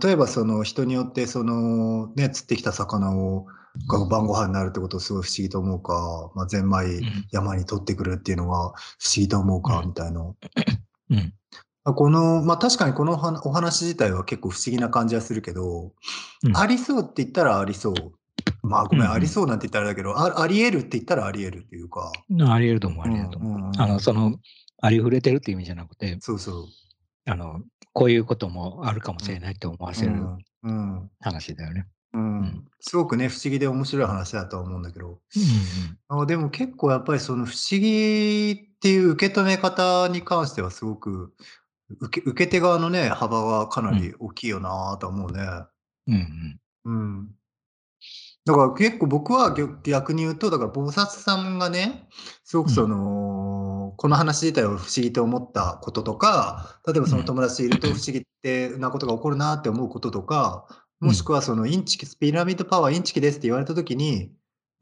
[0.02, 3.46] 例えばその人によってそのね釣ってきた魚を
[3.90, 7.02] が晩ご飯になるってことをすごい不思議と思うか、まあ、ゼンマイ
[7.32, 8.74] 山に取ってくるっていうのが不思
[9.18, 10.22] 議と思うかみたいな、
[11.10, 11.34] うん、
[11.96, 15.94] この、ま、確かにこのはお話自体は結構不思議な感じはするけど、
[16.44, 17.94] うん、ありそうって言ったらありそう。
[18.64, 22.12] まあ、ごめん、うんうん、ありそうなんて言ったらだけど、ああり得るって言ったらあり得るっていうか。
[22.50, 23.52] あり得ると思う、あり得ると思う。
[23.54, 24.38] うんうん、あの、その、
[24.82, 26.66] ありふれてるっていう意味じゃなくて、そうそう。
[27.26, 27.62] あの、
[27.94, 30.14] こういうこともあるかもしれないって思わせる
[31.20, 31.88] 話だよね。
[32.14, 35.08] うん、すごくね、不思議で面白い話だとは思うんだけど。
[35.08, 35.16] うん
[36.16, 41.34] うん、あでも結構やっぱりその不思議っていう受け止め方に関してはすごく、
[42.00, 45.42] 受け受け手側のね、幅はかなり大きいよなと思うね。
[46.08, 46.92] うんうん。
[46.92, 46.92] う
[47.24, 47.38] ん。
[48.46, 49.54] だから結構僕は
[49.84, 52.08] 逆に言うと、だから菩薩さんがね、
[52.46, 60.66] すごくその、この話自体を不思議と思ったこととか、例えばその友達いると不思議ってなことが起こるなって思うこととか、
[61.00, 64.32] もしくはそのインチキ、ピラミッドパワーインチキですって言われたときに、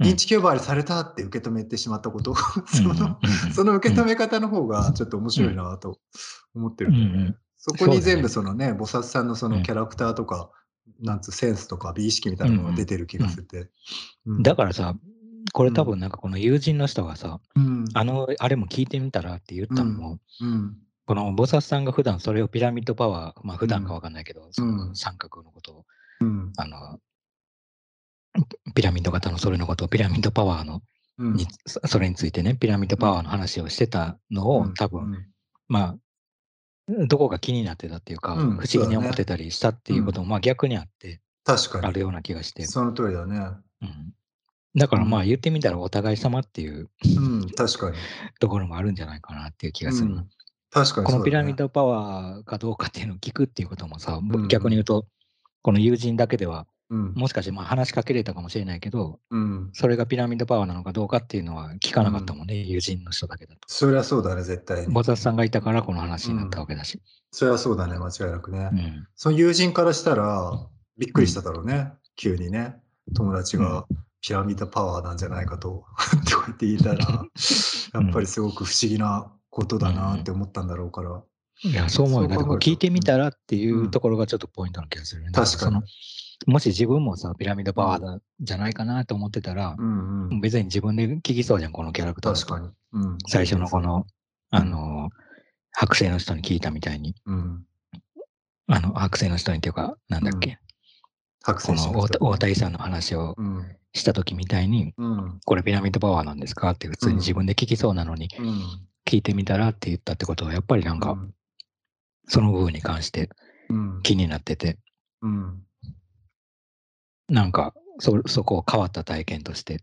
[0.03, 2.35] インチキ呼ばわりされたって受け止めてしまったこと、
[2.67, 3.19] その、
[3.53, 5.99] その受け止め方の方がちょっと面白いなと
[6.53, 7.11] 思ってるん。
[7.11, 10.51] で、ね、そこに全部そのね、菩薩さんのそのキャラクターとか、
[11.01, 13.43] なんつうセンスとか美意識みたいなのが出てる気がして。
[13.43, 13.69] て。
[14.41, 14.95] だからさ、
[15.53, 20.47] これ多分なんかこの友人の人がさ、うん、あの、あれも聞いてみたらって言ったのも、うん。
[20.47, 25.85] うん、この菩薩さんが普段それをピラミッドパワー、まあ普段かわかんないけど、その三角のことを、
[26.57, 26.99] あの、
[28.73, 30.81] ピラミッド型のそれのことをピラミッドパワーの、
[31.17, 35.27] にそれについてね、ピラミッドパワーの話をしてたのを、多分、
[35.67, 35.97] まあ、
[36.87, 41.87] どこか気になってたっていうか、不思議に思ってたりしたっていうことも、まあ逆にあって、確かに。
[41.87, 42.65] あるような気がして。
[42.65, 43.39] その通りだね。
[43.81, 44.13] うん。
[44.75, 47.97] だからまあ言ってみたらお互い様っていう、うん、確かに。
[48.39, 50.13] ところもあるんじゃないかなっていう気がする。
[50.13, 50.29] うん、
[50.69, 55.07] 確かに、ね、このピラミッドパワーかどうかっていうのを聞くっていうこともさ、うん、逆に言うと、
[55.65, 63.61] この友人だけではうん、もしかしてまあ話しかけれたかもしれないけど、うん、それがピラミッドパワーなのかどうかっていうのは聞かなかったもんね、うん、友人の人だけだと。
[63.65, 64.93] そりゃそうだね、絶対に。
[64.93, 67.01] ボザさんがいたからこの話になったわけだし。
[67.31, 68.69] そりゃそうだね、間違いなくね。
[69.15, 70.51] その友人からしたら、
[70.99, 72.75] びっくりしただろうね、急にね。
[73.15, 73.87] 友達が
[74.21, 75.85] ピラミッドパワーなんじゃないかと、
[76.29, 77.25] とか言って言ったら、
[78.03, 81.23] やっぱりすごく不思議なことだなって思ったんだろうから。
[81.63, 82.29] いや、そう思うよ。
[82.59, 85.31] 聞いてみたらっていうところがちょっとポイントな気がするね。
[85.31, 85.81] 確かに。
[86.47, 92.33] もし自分もさ、ピラミッドパワーだ、じゃないかなと思ってたら、うんうん、別に自分で聞きそうじゃん、このキャラクター。
[92.33, 92.69] 確かに。
[92.93, 94.05] うん、最初のこの、
[94.51, 95.09] あの、
[95.77, 97.15] 剥製の人に聞いたみたいに。
[97.25, 97.65] うん、
[98.67, 100.59] あの、剥製の人にっていうか、なんだっけ。
[101.47, 103.35] うん、この大谷さんの話を
[103.93, 106.71] した時みたいに、うん、これピラミッドパワーなんですか？
[106.71, 108.29] って普通に自分で聞きそうなのに、
[109.05, 111.17] 聞いてみたらって言ったってことは、やっぱりなんか、
[112.27, 113.29] その部分に関して
[114.03, 114.77] 気になってて、
[115.21, 115.61] うん
[117.27, 119.79] なんかそ、そこを変わった体験として、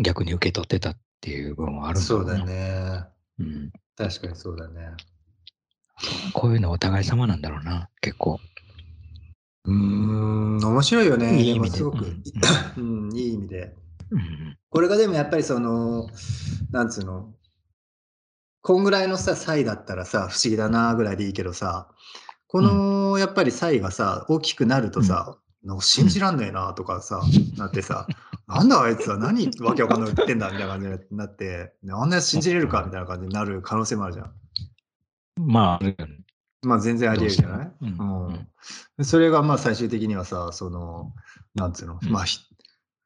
[0.00, 3.04] 逆に受け取ってたっていう部分はあるんだそうだね。
[3.38, 3.72] うん。
[3.96, 4.92] 確かにそうだね。
[6.32, 8.38] こういうのお互い様なんだろうな、結構。
[9.64, 11.38] うん、面白いよね。
[11.42, 12.06] いい意味ですごく、
[12.76, 13.74] うん、うん、いい意味で。
[14.10, 16.08] うん、これがでもやっぱりその、
[16.70, 17.34] なんつうの、
[18.62, 21.88] こんぐらいのさ、差異だったらさ、不思議だなぐらいでいいけどさ、
[22.46, 27.22] この、やっぱり差異がさ、大きくなるとさ、なんか信じらんねえなとかさ、
[27.56, 28.06] なってさ、
[28.48, 34.32] なんだあいつは何わけわかんない言ってんだみたいな感じになって、あんなやつ信じれるかみたいな感じになる可能性もあるじゃん。
[35.36, 38.26] まあ、まあ全然ありえるじゃない、うん、
[38.98, 41.12] うん、それがまあ最終的にはさ、その、
[41.54, 42.24] なんつうの、うん、まあ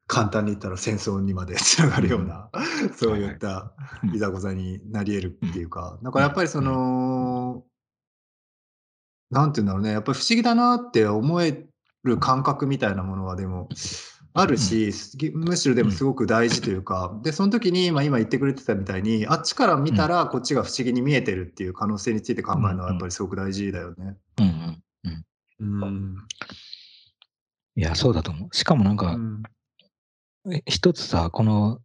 [0.07, 2.51] 簡単に言ったら戦争にまでつながるような、
[2.97, 3.73] そういった
[4.13, 7.65] いざこざになり得るっていうか、だからやっぱりその、
[9.31, 11.67] なんていうんだろうね、やっぱり不思議だなって思え
[12.05, 13.69] る感覚みたいなものはでも
[14.35, 14.93] あるし、
[15.33, 24.17] むしろでもすごく大事というか、で、その時に、まあ、今言ってくれてたみたいに、あっちから見たらこっちが不思議に見えてるっていう可能性について考えるのはやっぱりすごく大事だよね。
[24.39, 24.45] うん
[25.61, 25.83] うん。
[25.83, 26.17] うん。
[27.77, 28.57] いや、そうだと思う。
[28.57, 29.43] しかもなんか、うん、
[30.67, 31.81] 一つさ、この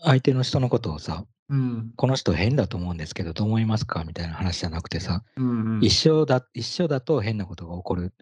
[0.00, 4.04] 相手の人のことをさ、うん、この人変だと思うんですけど、どう思いますか？
[4.04, 8.12] みたいな話じゃなくてさ、うんうん、一緒だ、一緒だと変なことが起こる。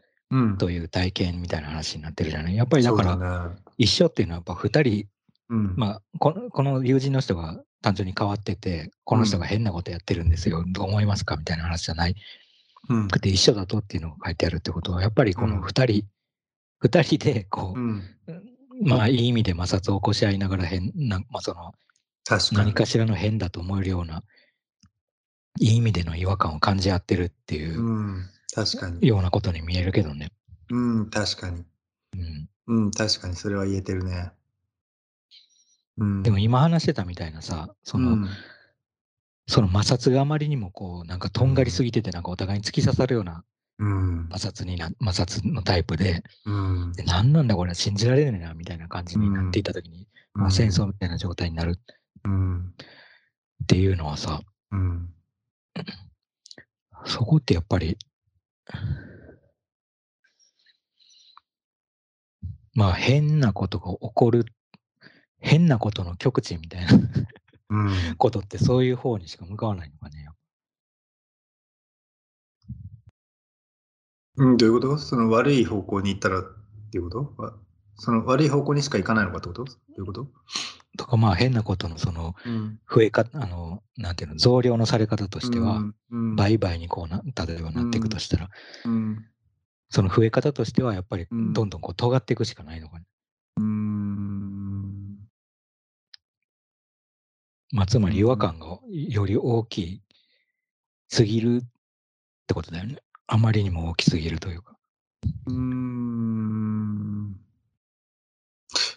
[0.59, 2.57] という体験みたいな話になってるじゃない。
[2.57, 5.07] やっぱりだから、一緒っていうのはやっぱ2人、
[5.49, 11.37] うん、まあこの、この友人の人が単純に変わってて、この人が変なことやってるんですよ、うん、どう思いますか？
[11.37, 12.17] みたいな話じゃない。
[12.89, 16.07] うん、で一緒だとっていうのが書いてあるってことは、やっぱりこの2人、
[16.83, 18.03] うん、2人でこう、うん、
[18.83, 21.73] まあいい意味で摩擦を起こし合いながら変な、まあその、
[22.53, 24.23] 何かしらの変だと思えるような、
[25.61, 29.07] いい意味での違和感を感じ合ってるっていう、うん確かに。
[29.07, 30.31] ようなことに見えるけどね。
[30.71, 31.65] うん、確かに。
[32.17, 32.49] うん。
[32.67, 34.31] うん、確かにそれは言えてるね。
[35.99, 36.23] うん。
[36.23, 38.29] でも今話してたみたいなさ、その、うん、
[39.49, 43.45] その摩擦があまりにもこう、なんかとんがりすぎてて、なんかお互いに突き刺さるような
[43.79, 51.79] 摩擦にな、摩擦のタイプで、うん、で何なんだこれ信じられないな、みたいな感じになっていたときに、うん、まあ、戦争みたいな状態になる。
[53.65, 55.09] っていうのはさ、うん、
[57.07, 57.97] そこってやっぱり、
[62.75, 64.45] まあ変なことが起こる、
[65.41, 66.89] 変なことの極致みたいな
[68.19, 70.29] ことってそういう方にしか向かわないのかね。
[74.37, 74.99] うん、どういうこと？
[74.99, 76.45] その悪い方向に行ったらっ
[76.91, 77.55] ていうこと？
[77.97, 79.65] その悪い方向にしか行かないのかってこと？
[79.65, 80.29] どういうこと？
[80.97, 82.35] とかまあ変なことのその
[82.89, 85.83] 増え方、うん、あの、なんていうの、増量のされ方としては、
[86.37, 88.49] 倍々にこうな、例えばなっていくとしたら、
[88.85, 89.25] うん、
[89.91, 93.05] その増え方としてはやっぱりどんどんこう尖っていくしかないのかね。
[93.57, 95.19] うん。
[97.73, 100.03] まあつまり違和感がより大きい
[101.09, 101.67] すぎるっ
[102.47, 102.99] てことだよね。
[103.27, 104.77] あまりにも大きすぎるというか。
[105.47, 107.37] うん。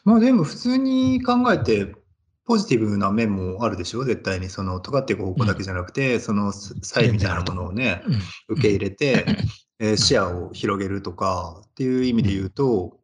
[0.03, 1.95] まあでも普通に考えて、
[2.45, 4.05] ポジティブな面もあるでしょ？
[4.05, 4.47] 絶対に。
[4.49, 6.53] その、尖っていく方向だけじゃなくて、うん、その、
[7.03, 8.19] イみたいなものをね、うん、
[8.55, 9.25] 受け入れて、
[9.79, 12.99] えー、視野を広げるとかっていう意味で言うと、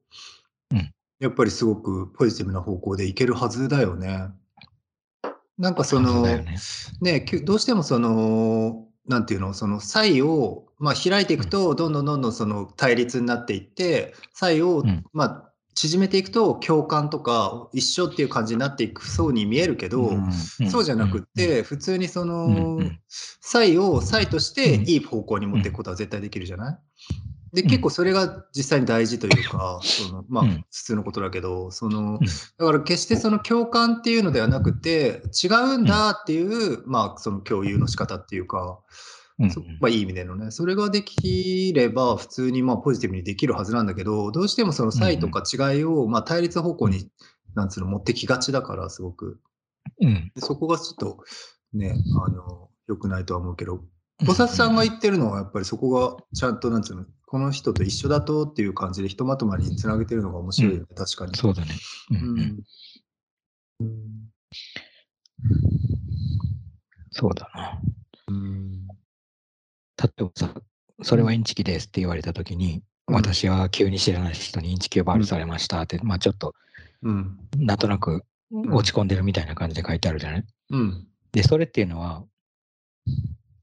[0.71, 4.29] うん、やっぱりすごくポジティブな方向でいけるはずだよね。
[5.57, 6.45] なんかその、ね。
[7.01, 20.11] ね、どうしてもその、なんていうの、その差異を、まあ、開いていくと、どんどんどんどんその対立になっていって、差異を、まあ、縮めていくと共感とか一緒っていう感じになっていくそうに見えるけど、
[20.69, 27.55] そうじゃなくって普通にその差異を差異としていい方向に持っていくことは絶対できるじゃない？
[27.55, 32.19] で結構それが実際に大事というかそのまあ普通のことだけどその
[32.59, 35.85] だから決してその共感っていうのではなくて違うん。
[35.85, 38.79] だっていうまあその共有の仕方っていうか
[39.39, 47.09] うんまあ、いい意味でのね、それができれば普通にまあポジティブにできるはずなんだけど、どうしてもその差異とか違いをまあ対立方向に、
[47.55, 49.39] なんつうの、持ってきがちだから、すごく。
[50.01, 51.23] うん、でそこがちょっと
[51.73, 53.83] ね、あの、良くないとは思うけど、
[54.21, 61.35] 菩薩さんが言ってるのはやっぱりそこがちゃんとなんつうの、この人と一緒だとっていう感じでひとまとまりにつなげてるのが面白いよね、うん、確かに。
[61.35, 61.71] そうだね。
[62.11, 62.63] うん。
[63.79, 63.89] うん、
[67.11, 67.81] そうだな。
[68.27, 68.87] うん
[70.03, 70.53] 例えばさ、
[71.01, 76.53] それはインチキですって言われたときに、うん、私は急に知らない人にインチキ呼ばわりされましたって、うん、まあちょっと、
[77.03, 82.23] うん、なんとなく落ち込んでるみたいな感じで書いてあるじゃない、うん、で、それっていうのは、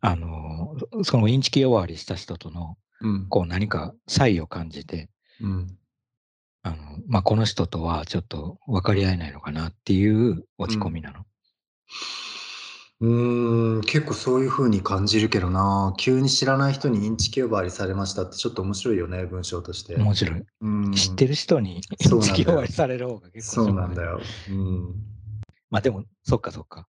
[0.00, 2.76] あの、そのインチキ呼ばわりした人との、
[3.28, 5.08] こう何か差異を感じて、
[6.62, 6.76] あの、
[7.06, 11.24] まあこの人とはちょっと分かり合えないのかなっていう落ち込みなの。
[13.00, 15.94] うーん、結構そういう風に感じるけどな。
[15.96, 19.96] 急に知らない人にインチキ呼ばわりされましたってちょっと面白いよね、文章として。
[19.96, 20.42] 面白い。
[20.60, 20.92] うん。
[20.92, 24.20] 知ってる人にインチキ呼ばわりされる方が結構そうなんだよ。
[24.50, 24.94] うん。
[25.70, 26.86] まあでも、そっかそっか。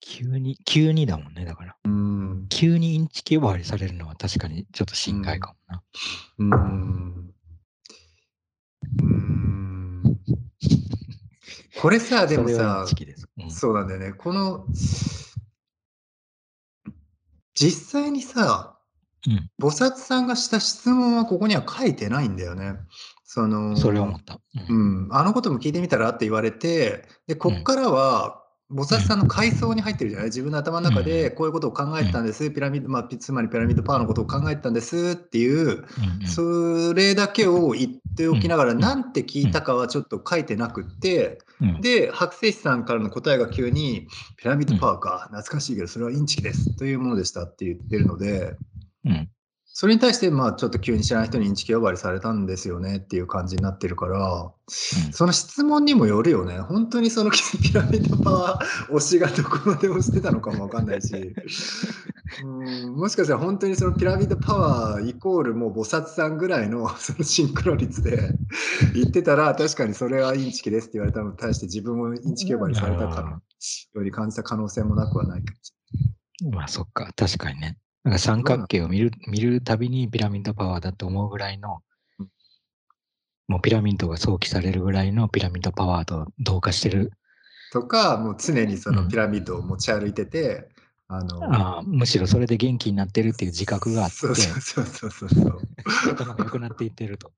[0.00, 1.76] 急に、急にだもんね、だから。
[1.84, 2.46] うん。
[2.50, 5.82] 急にインチキ呼ばわりされるのは確かにちょっと心外かもな。
[6.38, 6.50] うん。
[9.00, 9.43] うん。
[11.84, 12.86] これさ、でもさ、
[13.36, 14.12] うん、そうなんだよね。
[14.14, 14.64] この、
[17.52, 18.78] 実際にさ、
[19.26, 22.76] うん、菩薩さんがした質問はここには書いてないんだよね。
[23.24, 24.40] その、それ思った。
[24.70, 30.28] うん、うん、あのことも聞いてみたらって言われて、で、こっからは、菩薩さんの階層に入ってるじゃない？
[30.28, 35.84] 自分の頭の中でこういうことを考えてたんです、ピラミッド、まあ、つまりピラミッドパワーのことを考えてたんですっていう、
[36.26, 41.38] それだけを言っておきながら、なんて聞いたかはちょっと書いてなくって、
[41.80, 46.74] で、白星さんからの答えが急に、ピラミッドパワーか、懐かしいけど、それはインチキです。
[46.76, 48.56] というものでしたって言ってるので、
[49.76, 56.60] それに対して、まあ、ちょっと急に知らない人にインチキ呼ばわりされたんですよねっていう感じになってるから、うん、その質問にもよるよね。
[56.60, 68.30] 本当にそのピラミッドパワー推しがどこまで押してたのかもわかんないし、うんもしかしたら本当にそのピラミッドパワーイコールもう菩薩さんぐらいのそのシンクロ率で
[68.94, 73.40] 言ってたら、確かにそれはインチキですって言われたのに対して自分もインチキ呼ばわりされたかのよ
[73.96, 75.72] うに感じた可能性もなくはないかもし
[76.42, 76.56] れない。
[76.58, 77.76] まあそっか、確かにね。
[78.04, 81.80] なんか三角形を見る見るたびにピラミッドパワーだと思うぐらいの、
[83.48, 87.12] もうピラミッドが想起されるぐらいのピラミッドパワーと同化してる。
[87.72, 90.68] とか、もう常にそのピラミッドを持ち歩いてて、
[91.08, 95.60] うん、あのあむしろそれで元気になってるっていう自覚があって、そうそうそうそうそう。
[96.12, 97.32] 頭が良くなっていってると。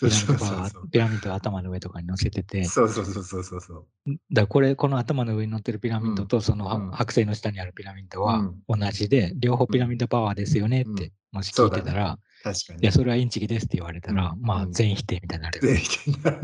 [0.00, 2.64] ピラミッドパワー、ピラミッドを頭の上とかに乗せてて。
[2.64, 3.86] そうそうそうそうそうそう。
[4.32, 12.80] だこれ、この頭の上に乗ってるピラミッドと、その、剥製の下にあるピラミッドは同じで、両方ピラミッドパワーですよねって、もし聞いてたら、確かに。
[12.82, 15.60] いや、それはインチキですって言われたら、まあ、全否定みたいになる。
[15.60, 16.40] 全否定になる。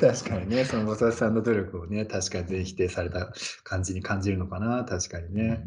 [0.00, 5.66] 確かにね、その菩薩さんの努力をね、確かに全否定された感じに感じるのかな、確かにね。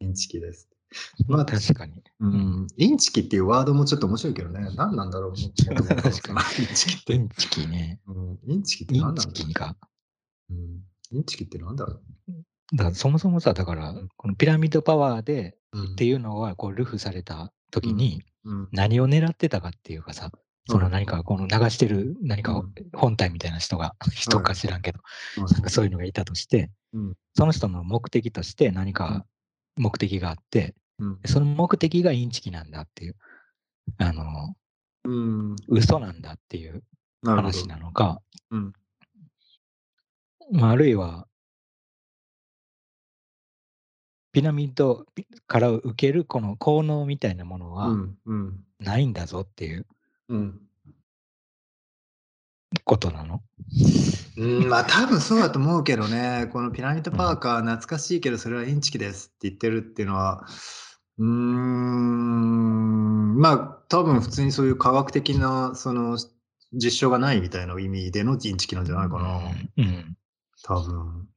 [0.00, 0.68] インチキです。
[1.26, 2.02] まあ確かに。
[2.20, 2.66] うん。
[2.76, 4.60] インチキっていうワードもちょっと面白いけどね。
[4.76, 5.34] 何なんだろう。
[5.64, 5.84] 確
[6.22, 6.66] かに。
[6.66, 7.14] インチキって。
[7.14, 8.00] インチキね。
[8.06, 8.38] うん。
[8.46, 9.30] インチキって何なんだろう。
[9.30, 9.76] インチキか。
[10.50, 10.82] うん。
[11.10, 12.02] インチキって何だろう。
[12.72, 15.56] だからそもそもさ、だから、このピラミッドパワーで
[15.92, 18.22] っていうのは、こう、ルフされた時に、
[18.72, 20.30] 何を狙ってたかっていうかさ、
[20.66, 22.64] その何かこの流してる何か
[22.94, 25.00] 本体みたいな人が、 人か知らんけど、
[25.36, 26.70] なんかそういうのがいたとして、
[27.34, 29.26] その人の目的として何か
[29.76, 30.74] 目的があって、
[31.26, 33.16] その目的がインチキなんだっていう、
[33.98, 34.54] あの、
[35.04, 36.82] うん、嘘なんだっていう
[37.24, 38.22] 話なのか、
[40.52, 41.26] まあ、あるいは、
[44.32, 45.06] ピラミッド
[45.46, 47.94] から受けるこの効能みたいなものは
[48.80, 49.86] ないんだぞっていう
[52.84, 53.42] ことなの、
[54.36, 60.46] うん、まあ多分そうだと思うけどね、 このピラミッドパーカー懐かしいけどそれはインチキですって言ってるっていうのは、
[61.18, 63.58] うーん、まあ
[63.88, 66.18] 多分普通にそういう科学的なその
[66.72, 69.40] 実証がないみたいな意味でのインチキなんじゃないかな。
[69.76, 70.16] うん。
[70.62, 71.28] 多分。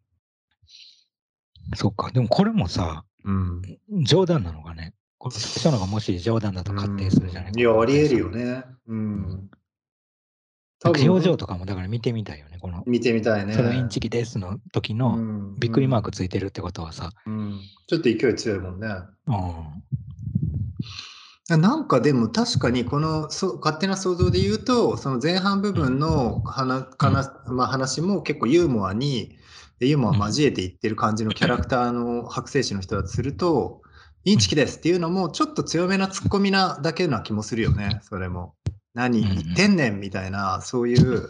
[1.76, 2.12] そっか。
[2.12, 3.62] でもこれもさ、うん、
[4.04, 4.94] 冗談なのかね。
[5.20, 8.64] この人のがもし冗談だと仮定するじゃないいや、ありえるよね。
[8.88, 9.50] うん。
[10.86, 12.58] 表情とかもだから見てみたいよね。
[12.60, 13.54] この見てみたいね。
[13.54, 15.18] それインチキですの時の
[15.58, 17.12] びっくりマークついてるってことはさ。
[17.26, 18.88] うん、ちょっと勢い強いもんね。
[19.28, 19.32] う
[21.56, 21.62] ん。
[21.62, 26.90] なんかでも確かにこのそ勝手な想像で言うとその前半部分の話,、
[27.48, 29.38] 話も結構ユーモアに
[29.80, 33.82] ユーモア交えていってる感じのキャラクターの 剥製師の人だとすると、
[34.26, 38.56] インチキですっていうのもちょっと強めなツッコミなだけな気もするよね、それも。
[38.98, 39.22] 何？
[39.22, 41.30] 言ってんねんみたいな、そういう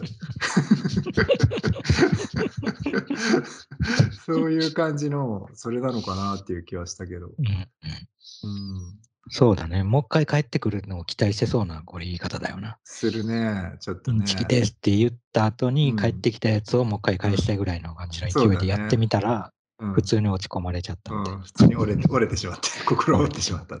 [4.24, 7.26] そういう感じの、それなのかなっていう気はしたけど。
[7.26, 8.98] うん、うん
[9.30, 9.82] そうだね。
[9.82, 12.78] もう一回帰ってくるのを期待してそうな、これ言い方だよな。
[12.84, 13.76] するね。
[13.80, 14.24] ちょっとね。
[14.24, 21.42] チキですって言った後に、帰ってきたやつをもう一回返したいぐらいの感じの勢いでやってみたら、うん、普通に落ち込まれちゃったみたいな。
[21.42, 23.76] 普通に折れ 折れてしまって、 心折れてしまった。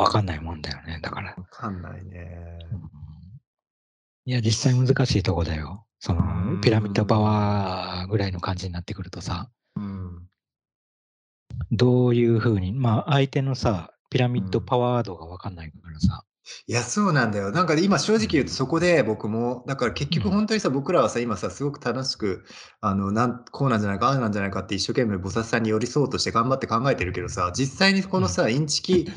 [0.00, 0.98] わかんないもんだよね。
[1.02, 1.34] だから。
[1.36, 2.58] わかんないね。
[4.24, 5.86] いや、実際難しいとこだよ。
[5.98, 9.50] その、ピラミッドパワーぐらいの感じになってくるとさ。
[9.76, 10.28] うん
[11.70, 16.24] どういうふうに、まあ、相手のさ、ピラミッドパワードが分かんないからさ。
[16.66, 17.50] いや、そうなんだよ。
[17.52, 22.44] なんか今正直言うとそこで僕も、だから結局本当にさ、僕らはさ、今さ、すごく楽しく、
[22.80, 29.08] あの、なん、こうなんじゃないか、ああなんじゃないかって一生懸命菩薩さんに寄り添おうとして頑張って考えてるけどさ、実際にこのさ、インチキ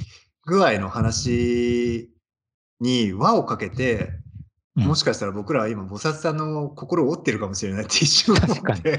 [0.45, 2.11] 具合の話
[2.79, 4.11] に輪をかけて、
[4.75, 8.61] もしかしたら僕らは今、菩薩さんの心を折ってるかもしれないって一瞬思って。
[8.61, 8.97] 確かに。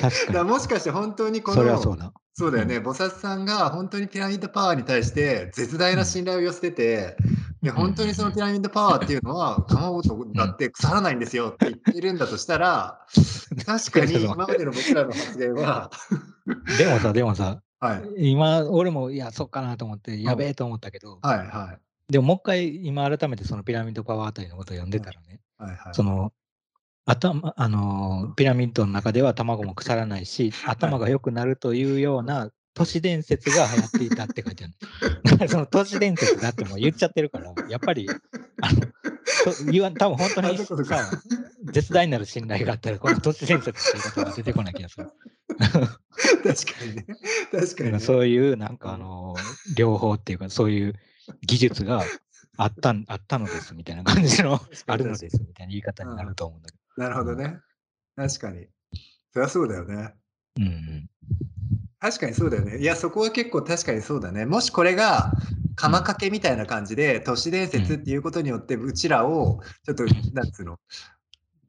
[0.00, 0.50] 確かに。
[0.50, 2.12] もしかして本当にこの、そそうだ。
[2.36, 7.16] そうだよね、菩薩さんが本当にピラミッドパワーに対して絶大な信頼を寄せてて、
[7.64, 13.00] で本当にそのピラミッドパワーっていうのは、卵とだって腐らないんですよって言ってるんだとしたら、
[13.64, 15.90] 確かに 今までの僕らの発言は。
[16.76, 22.12] でもさ、でもさ、はい、今、俺もいや、そっかなと思って、やべえと思ったけど、はいはい。
[22.12, 26.34] でももう一回、今改めてそのピラミッドパワーあたりのことを読んでたらね、はいはい、その、
[27.06, 34.66] 頭、あの、ピラミッドの中では卵も腐らないし、頭が良くなるというような都市伝説が流行っていたって書いてあ
[35.38, 35.48] る。
[35.48, 38.08] その都市伝説だってもう言っちゃってるから、やっぱり、
[38.60, 41.10] あの、言わ多分本当にさ、
[41.72, 45.10] 絶大なる信頼があったら、この都市伝説っていうことが出てこない気がする。
[45.58, 47.06] 確かにね。
[47.52, 49.36] 確かに、ね、そういう、なんかあの、
[49.76, 50.94] 両方っていうか、そういう
[51.46, 52.04] 技術が
[52.56, 57.02] あったあったのですみたいな感じの、あるのですみたいな言い方になると思うんだけど。
[57.02, 57.60] なるほどね。
[58.16, 58.66] 確かに。
[59.32, 60.14] そりゃそうだよね。
[60.56, 61.10] うん、うん。
[62.04, 62.76] 確かにそうだよね。
[62.80, 64.44] いや、そこは結構確かにそうだね。
[64.44, 65.38] もしこれが、
[65.74, 70.78] 釜かけみたいな感じで、都市伝説っていうことによって、うちらを、ちょっと、なんつうの、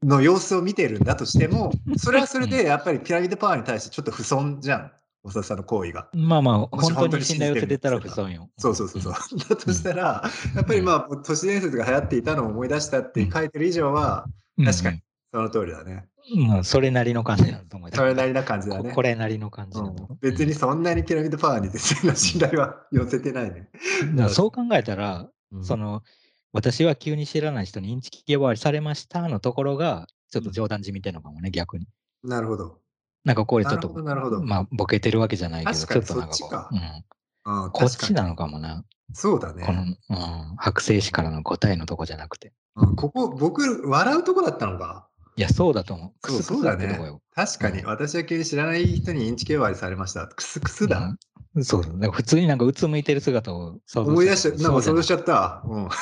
[0.02, 4.92] の様子を見てるんだとしても、それはそれでやっぱりピラミッドパワーに対してちょっと不損じゃん。
[5.24, 6.10] おささんの行為が。
[6.12, 8.50] まあまあ、本当に信頼を捨てたら不損よ。
[8.58, 9.14] そうそうそうそう。
[9.48, 10.22] だとしたら、
[10.54, 14.26] やっぱりまあ、都市伝説が流行っていたのを思い出したって書いてる以上は、
[14.62, 16.06] 確かにその通りだね。
[16.34, 18.92] まあ、それなりの感じだと思いそれなりな感じだね。
[18.92, 23.68] これなりの感じうん、別にそんなにピラミッドパワーに絶対な信頼は寄せてないね。
[24.28, 26.02] そう考えたら、うん、その、
[26.52, 31.86] 私は急に知らない人にインチキ呼ばわりされましたのところが、ちょっと冗談じみてるのかもね、逆に。
[32.24, 32.80] なるほど。
[33.24, 34.42] なんかこれちょっと、なるほど。
[34.42, 38.84] まあ、ボケてるわけじゃないけど、ちょっとなんかこう、うん、こっちなのかもな。
[39.12, 39.64] そうだね。
[39.64, 42.52] この、うん、剥製師からの答えのとこじゃなくて。
[42.74, 45.08] うん、ここ、僕、笑うとこだったのか。
[45.36, 46.30] いや、そうだと思う。
[46.30, 46.98] そうそうだね。
[47.34, 50.26] 確かに、私は急に知らない人にインチキ呼ばわりされました。
[50.28, 51.14] クスクスだ。
[51.54, 51.92] うん、そうだ。
[51.92, 52.08] ね。
[52.08, 55.62] 普通になんかうつむいてる姿を思い出しなんか想像しちゃった。
[55.66, 55.88] うん。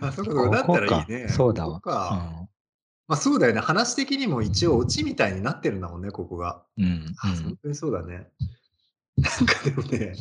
[0.00, 1.28] あ、そこだったらいいね。
[1.28, 1.80] そうだわ。
[1.84, 3.60] まあそうだよね。
[3.60, 6.64] 話的にも一応オチみたいになってるんだもんね、ここが。
[6.76, 7.14] うん。
[7.22, 8.26] あ、本当にそうだね。
[9.26, 10.12] なんかでもね、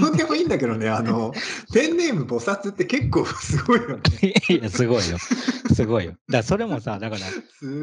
[0.00, 1.32] どうでもいいんだけどね、あの、
[1.72, 4.02] ペンネーム菩薩って結構すごいよね。
[4.48, 5.18] いや、すごいよ。
[5.18, 6.12] すごいよ。
[6.12, 7.22] だからそれもさ、だから、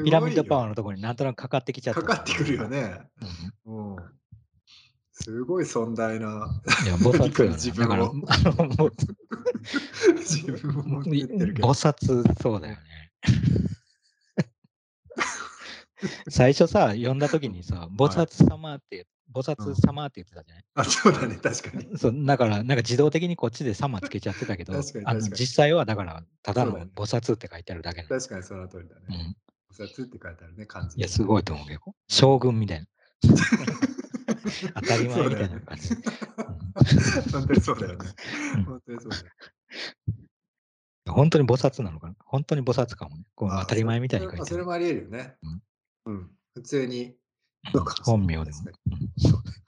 [0.03, 2.01] ピラミッドパワーのところになんとなくかかってきちゃった。
[2.01, 3.01] かかってくるよね。
[3.65, 3.95] うん。
[5.11, 6.61] すごい尊大な。
[6.83, 8.13] いや、菩薩よ、ね、 自分を。
[8.27, 8.91] あのもう
[10.17, 11.67] 自分を持ってってるけど。
[11.67, 12.81] 菩薩、そうだよね。
[16.29, 21.87] 最初さ、読んだ時にさ、菩薩様って菩薩様って言ってたじゃない、あ、そうだね、確かに。
[21.97, 24.73] そう、だから、なんか自動的にこっちで様つけちゃってたけど、
[25.05, 29.35] あの実際はだから、ただの菩薩って書いてあるだけな確かにその通りだね。
[29.73, 30.97] 菩薩って書いてあるね、漢字。
[30.97, 32.87] いや、すごいと思うけど、将軍みたいな。
[34.75, 35.89] 当たり前みたいな感じ。
[37.31, 38.09] 本当にそうだよね。
[38.65, 39.23] 本当にそうだよ。
[41.07, 42.15] 本当に菩薩なのかな？
[42.19, 43.25] 本当に菩薩かもね。
[43.35, 44.49] こう当たり前みたいに書いてある。
[44.49, 45.35] それもあり得るよね。
[46.05, 46.31] うん。
[46.53, 47.15] 普通に
[48.03, 48.57] 本名でも。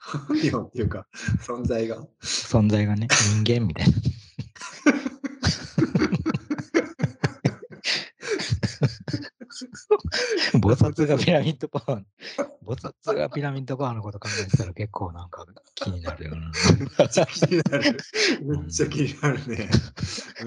[0.00, 1.06] 本名っていうか、
[1.40, 2.04] 存在が。
[2.22, 3.08] 存在がね、
[3.44, 3.92] 人間みたいな。
[10.60, 12.04] 菩薩がピラミッドパワー、
[12.66, 16.50] 菩薩がピラミッドパワーのこと考えてたら結構なんか気になるよな。
[16.98, 17.98] めっちゃ気になる。
[18.42, 19.68] めっちゃ気になるね。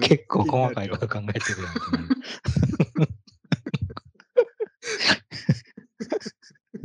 [0.00, 1.68] 結構細かいこと考えてるよ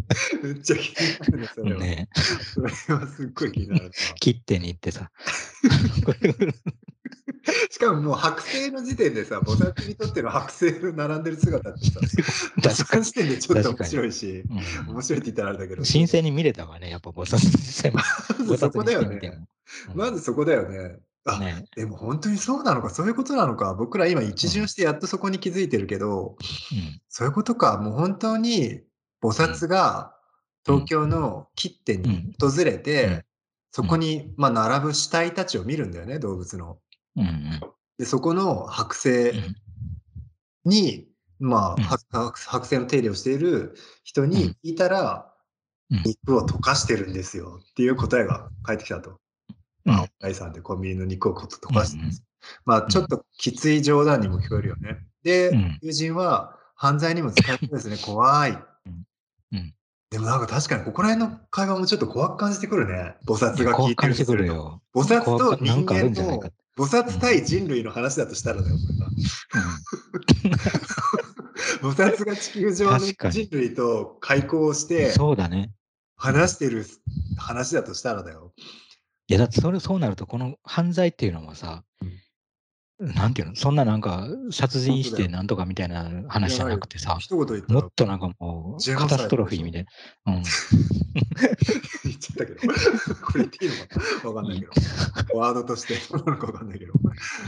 [0.44, 1.80] めっちゃ気になるね、それは。
[1.80, 3.92] ね、それはすっごい気になる。
[4.20, 5.12] 切手に行ってさ。
[7.70, 12.00] しかももう剥製の時点でさ、菩薩にとっての剥製の並んでる姿ってさ、
[12.62, 14.44] 確かに時点でちょっと面白いし、
[14.86, 15.84] うん、面白いって言ったらあれだけど。
[15.84, 18.02] 新鮮に見れたわね、やっぱ菩薩ま
[18.46, 19.46] ずそこだよね。
[19.94, 21.00] まずそこだよね。
[21.26, 23.74] あ、ね、でも本当にそうなのか、そういうことなのか。
[23.76, 26.36] 僕ら今一巡してやっとそこに気づいてるけど、
[26.72, 27.78] うん、そういうことか。
[27.78, 28.82] もう本当に
[29.24, 30.14] 菩薩が
[30.66, 33.24] 東京の切手に訪れて、
[33.72, 36.78] そこに、まあ、並ぶ死体たちを見るんだよね、動物の。
[37.98, 39.34] で、そこの剥製
[40.66, 41.08] に、
[41.40, 45.34] まあ、剥製の手入れをしている人に聞いたら、
[45.90, 49.20] 肉を溶かしてるんですよっていう答えが返ってきたと。
[49.86, 52.24] まあ、第3でコンビニの肉を溶かしてるんです。
[52.66, 55.00] まあ、ちょっときつい冗談にも聞こえるよね。
[55.24, 55.52] で、
[55.82, 58.58] 友人は犯罪にも使ってですね、怖い。
[60.10, 63.16] でもなんか確かにここら辺の会話もちょっと怖く感じてくるね。
[63.26, 64.82] 菩薩が聞いてるてるよ。
[64.94, 66.40] 菩薩と人間の
[66.78, 69.74] 菩薩対人類の話だとしたらだよ、これが。
[71.82, 75.72] 菩薩が地球上の人類と開口して、そうだね。
[76.16, 76.86] 話してる
[77.38, 78.54] 話だとしたらだよ。
[79.28, 81.84] いや、だってそれそうなると、この犯罪っていうのはさ、
[83.04, 87.18] なんていうの、そんななんか、殺人してなんとかみたいな話じゃなくてさ、
[87.68, 89.86] もっとなんかもう、カタストロフィーみたい
[90.26, 90.34] な。
[90.34, 90.44] うん。
[92.04, 92.60] 言っちゃったけど、
[93.26, 96.94] これ言っていいのかわかんないけど、ワードとしてなのかわかんないけど。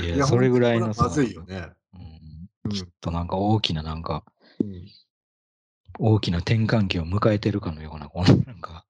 [0.03, 1.69] いや、それぐらいのさ、まずいよね。
[2.63, 4.25] うん、きっとなんか大きななんか、
[4.59, 4.85] うん、
[5.99, 8.85] 大きな転換期を迎えてるかのような、このなんか。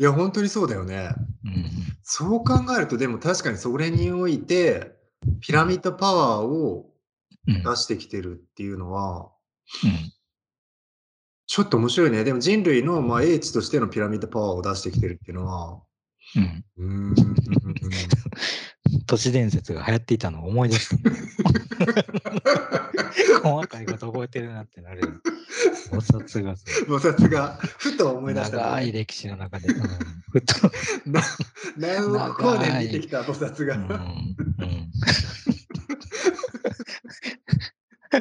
[0.00, 1.10] いや、本当にそうだよね。
[1.44, 1.70] うん、
[2.04, 4.97] そう考えると、でも確かにそれにおいて、
[5.40, 6.90] ピラミッドパワーを
[7.46, 9.30] 出してきてるっていうのは、
[9.84, 10.12] うん。
[11.46, 12.24] ちょっと面白いね。
[12.24, 15.82] でも人類の、まあ、英知としてのピラミッドパワーを出してきてるっていうのは、
[16.36, 16.64] うん。
[19.06, 20.96] 都市伝説が流行っていたのを思い出した。
[23.42, 25.00] 細かいこと覚えてるなってなる。
[25.00, 25.08] よ。
[25.90, 29.80] 菩薩が菩薩がふと思い出した、長い歴史の中で、うん、
[30.30, 30.70] ふと
[31.76, 33.82] 何億年見てきた菩薩が、うん。
[33.82, 33.90] うん、
[38.10, 38.18] そ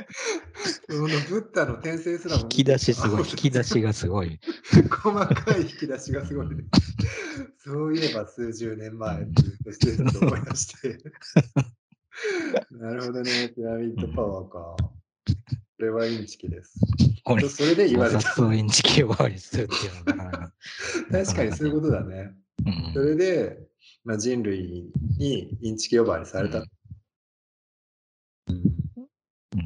[0.90, 4.40] のブッダの転生すらも引き出しすごい引き出しがすごい
[4.90, 6.64] 細かい引き出しがすごい、ね、
[7.58, 10.98] そういえば数十年前ずっとしてると思いまして
[12.72, 14.76] なるほどねピラミッドパワーか、
[15.78, 16.80] これはインチキです。
[17.24, 18.22] これ、それで言われた。
[18.22, 19.74] そうインチキをわりするって
[20.12, 20.24] いうの。
[21.12, 22.32] 確かにそういうことだね。
[22.66, 23.60] うん、それで、
[24.04, 24.90] まあ、人類
[25.20, 26.64] にインチキ呼ばわりされた。
[28.48, 28.64] うん、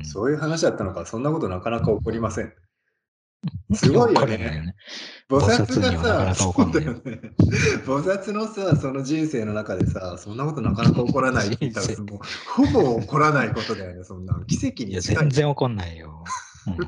[0.03, 2.53] そういう話だったのか、そんなことなかなか起こりません。
[3.73, 4.75] すごいよね。
[5.29, 7.01] 菩薩がさ、そうだよね。
[7.85, 12.63] 菩薩のさ、その人生の中でさ、そんなことなかなか起こらないって言ったら、もうほ
[12.95, 14.39] ぼ起こらないことだよね、そんな。
[14.47, 14.97] 奇跡に近い。
[14.97, 16.23] い全然起こんないよ。
[16.67, 16.85] うんうん、い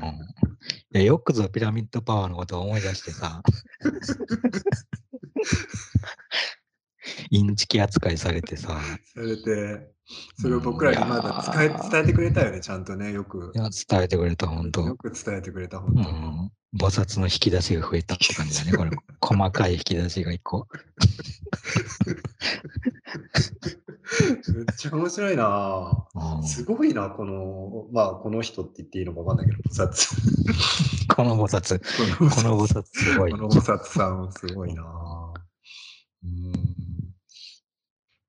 [0.92, 3.42] やよくぞピラミッドパワーのことを思い出してさ。
[7.30, 8.80] インチキ扱いされてさ。
[9.14, 9.93] されて、
[10.40, 13.52] それを僕らにまだ伝え伝えてくれたよね、ちゃんとね、よく。
[13.54, 18.90] いや、伝えてくれた、本当よく伝えてくれた、本当、うん、菩薩の引き出しが増えたって感じだね、 これ。
[19.20, 20.68] 細かい引き出しが一個。
[24.54, 26.06] めっちゃ面白いな、
[26.44, 31.14] すごいな、この、まあ、この人って言っていいのかわかんないけど、菩薩。
[31.14, 31.78] この菩薩。
[32.28, 33.30] この菩薩すごい。
[33.32, 34.82] この菩薩さんすごいな
[36.24, 36.73] うん。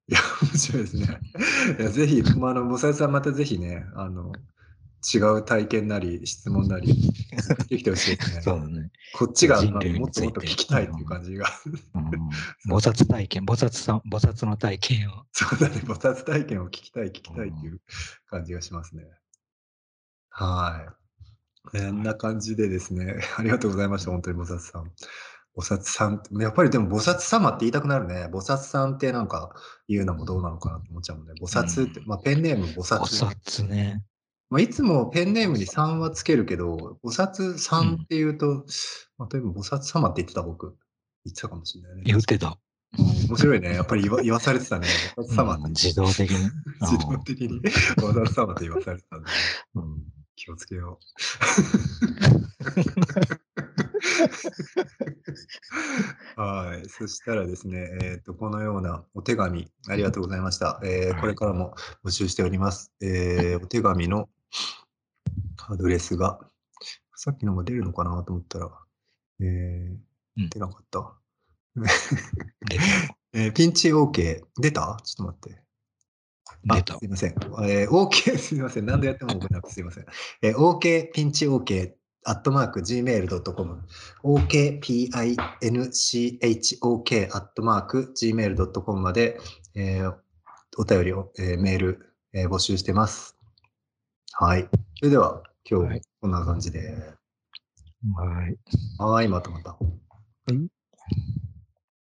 [0.08, 1.20] いや、面白いですね。
[1.80, 4.32] いや、ぜひ、まあ、あの、菩薩さんまたぜひね、あの、
[5.14, 6.94] 違う体験なり質問なり
[7.70, 8.42] できてほしいですね。
[8.42, 8.90] そうね。
[9.14, 11.48] こっちが、まあ、もっともっと聞きたいっていう感じが。
[11.96, 12.10] うん、
[12.74, 15.26] 菩薩体験、菩薩さん、菩薩の体験を。
[15.32, 17.82] そうだね、菩薩体験を聞きたい、聞きたいっていう
[18.28, 19.06] 感じがしますね。
[20.30, 21.06] はい。
[21.72, 24.92] こんな感じでですね、ありがとうございました、本当に菩薩さん。
[25.56, 28.28] 菩薩さん、やっぱりでも菩薩様って言いたくなるね。
[28.32, 29.56] 菩薩さんってなんか
[29.88, 31.34] 言うのもどうなのかなと思っちゃうもんね。
[31.42, 33.00] 菩薩って、うん、まあペンネーム菩薩。
[33.00, 34.04] 菩薩ね。
[34.50, 38.66] まあ、いつもペンネームに3はつけるけど、菩薩さんって言うと、うん、
[39.18, 40.78] まあ、例えば菩薩様って言ってた僕。
[41.26, 42.04] 言ってたかもしれないね。
[42.06, 42.60] 言ってた。
[42.98, 43.74] うん、面白いね。
[43.74, 44.88] やっぱり言わ言わされてたね。
[45.18, 46.38] 菩薩様って、うん、自動的に。
[46.82, 49.24] 自動的に菩薩様って言わされてたね。
[49.76, 50.04] うん、
[50.36, 51.00] 気をつけよ
[53.32, 53.40] う。
[56.36, 56.90] はい。
[56.90, 60.80] そしたらですね、えっ、ー、と、このようなお手紙、ありがとうございました。
[60.84, 62.92] えー、これからも募集しております。
[63.02, 64.30] えー、お手紙の
[65.68, 66.40] アドレスが、
[67.16, 68.70] さっきのが出るのかなと思ったら、
[69.42, 71.14] えー、出なかった。
[73.34, 74.42] えー、ピンチ OK。
[74.58, 74.98] 出た？
[75.04, 75.62] ちょっと待って。
[76.64, 76.98] 出た。
[76.98, 77.32] すいません。
[77.32, 78.86] えー、OK、すいません。
[78.86, 80.06] 何度やっても覚えなくてすいません。
[80.42, 81.94] えー、OK、ピンチ OK、
[82.28, 83.84] アットマーク、gmail.com。
[84.24, 84.80] okpinchok、
[87.32, 89.40] アットマーク、gmail.com まで、
[89.76, 90.14] えー、
[90.78, 93.38] お便りを、えー、メール、えー、募集してます。
[94.34, 94.68] はい。
[94.96, 96.96] それでは、今日、こんな感じで。
[98.16, 98.58] はい。
[98.98, 99.78] はい、またまた。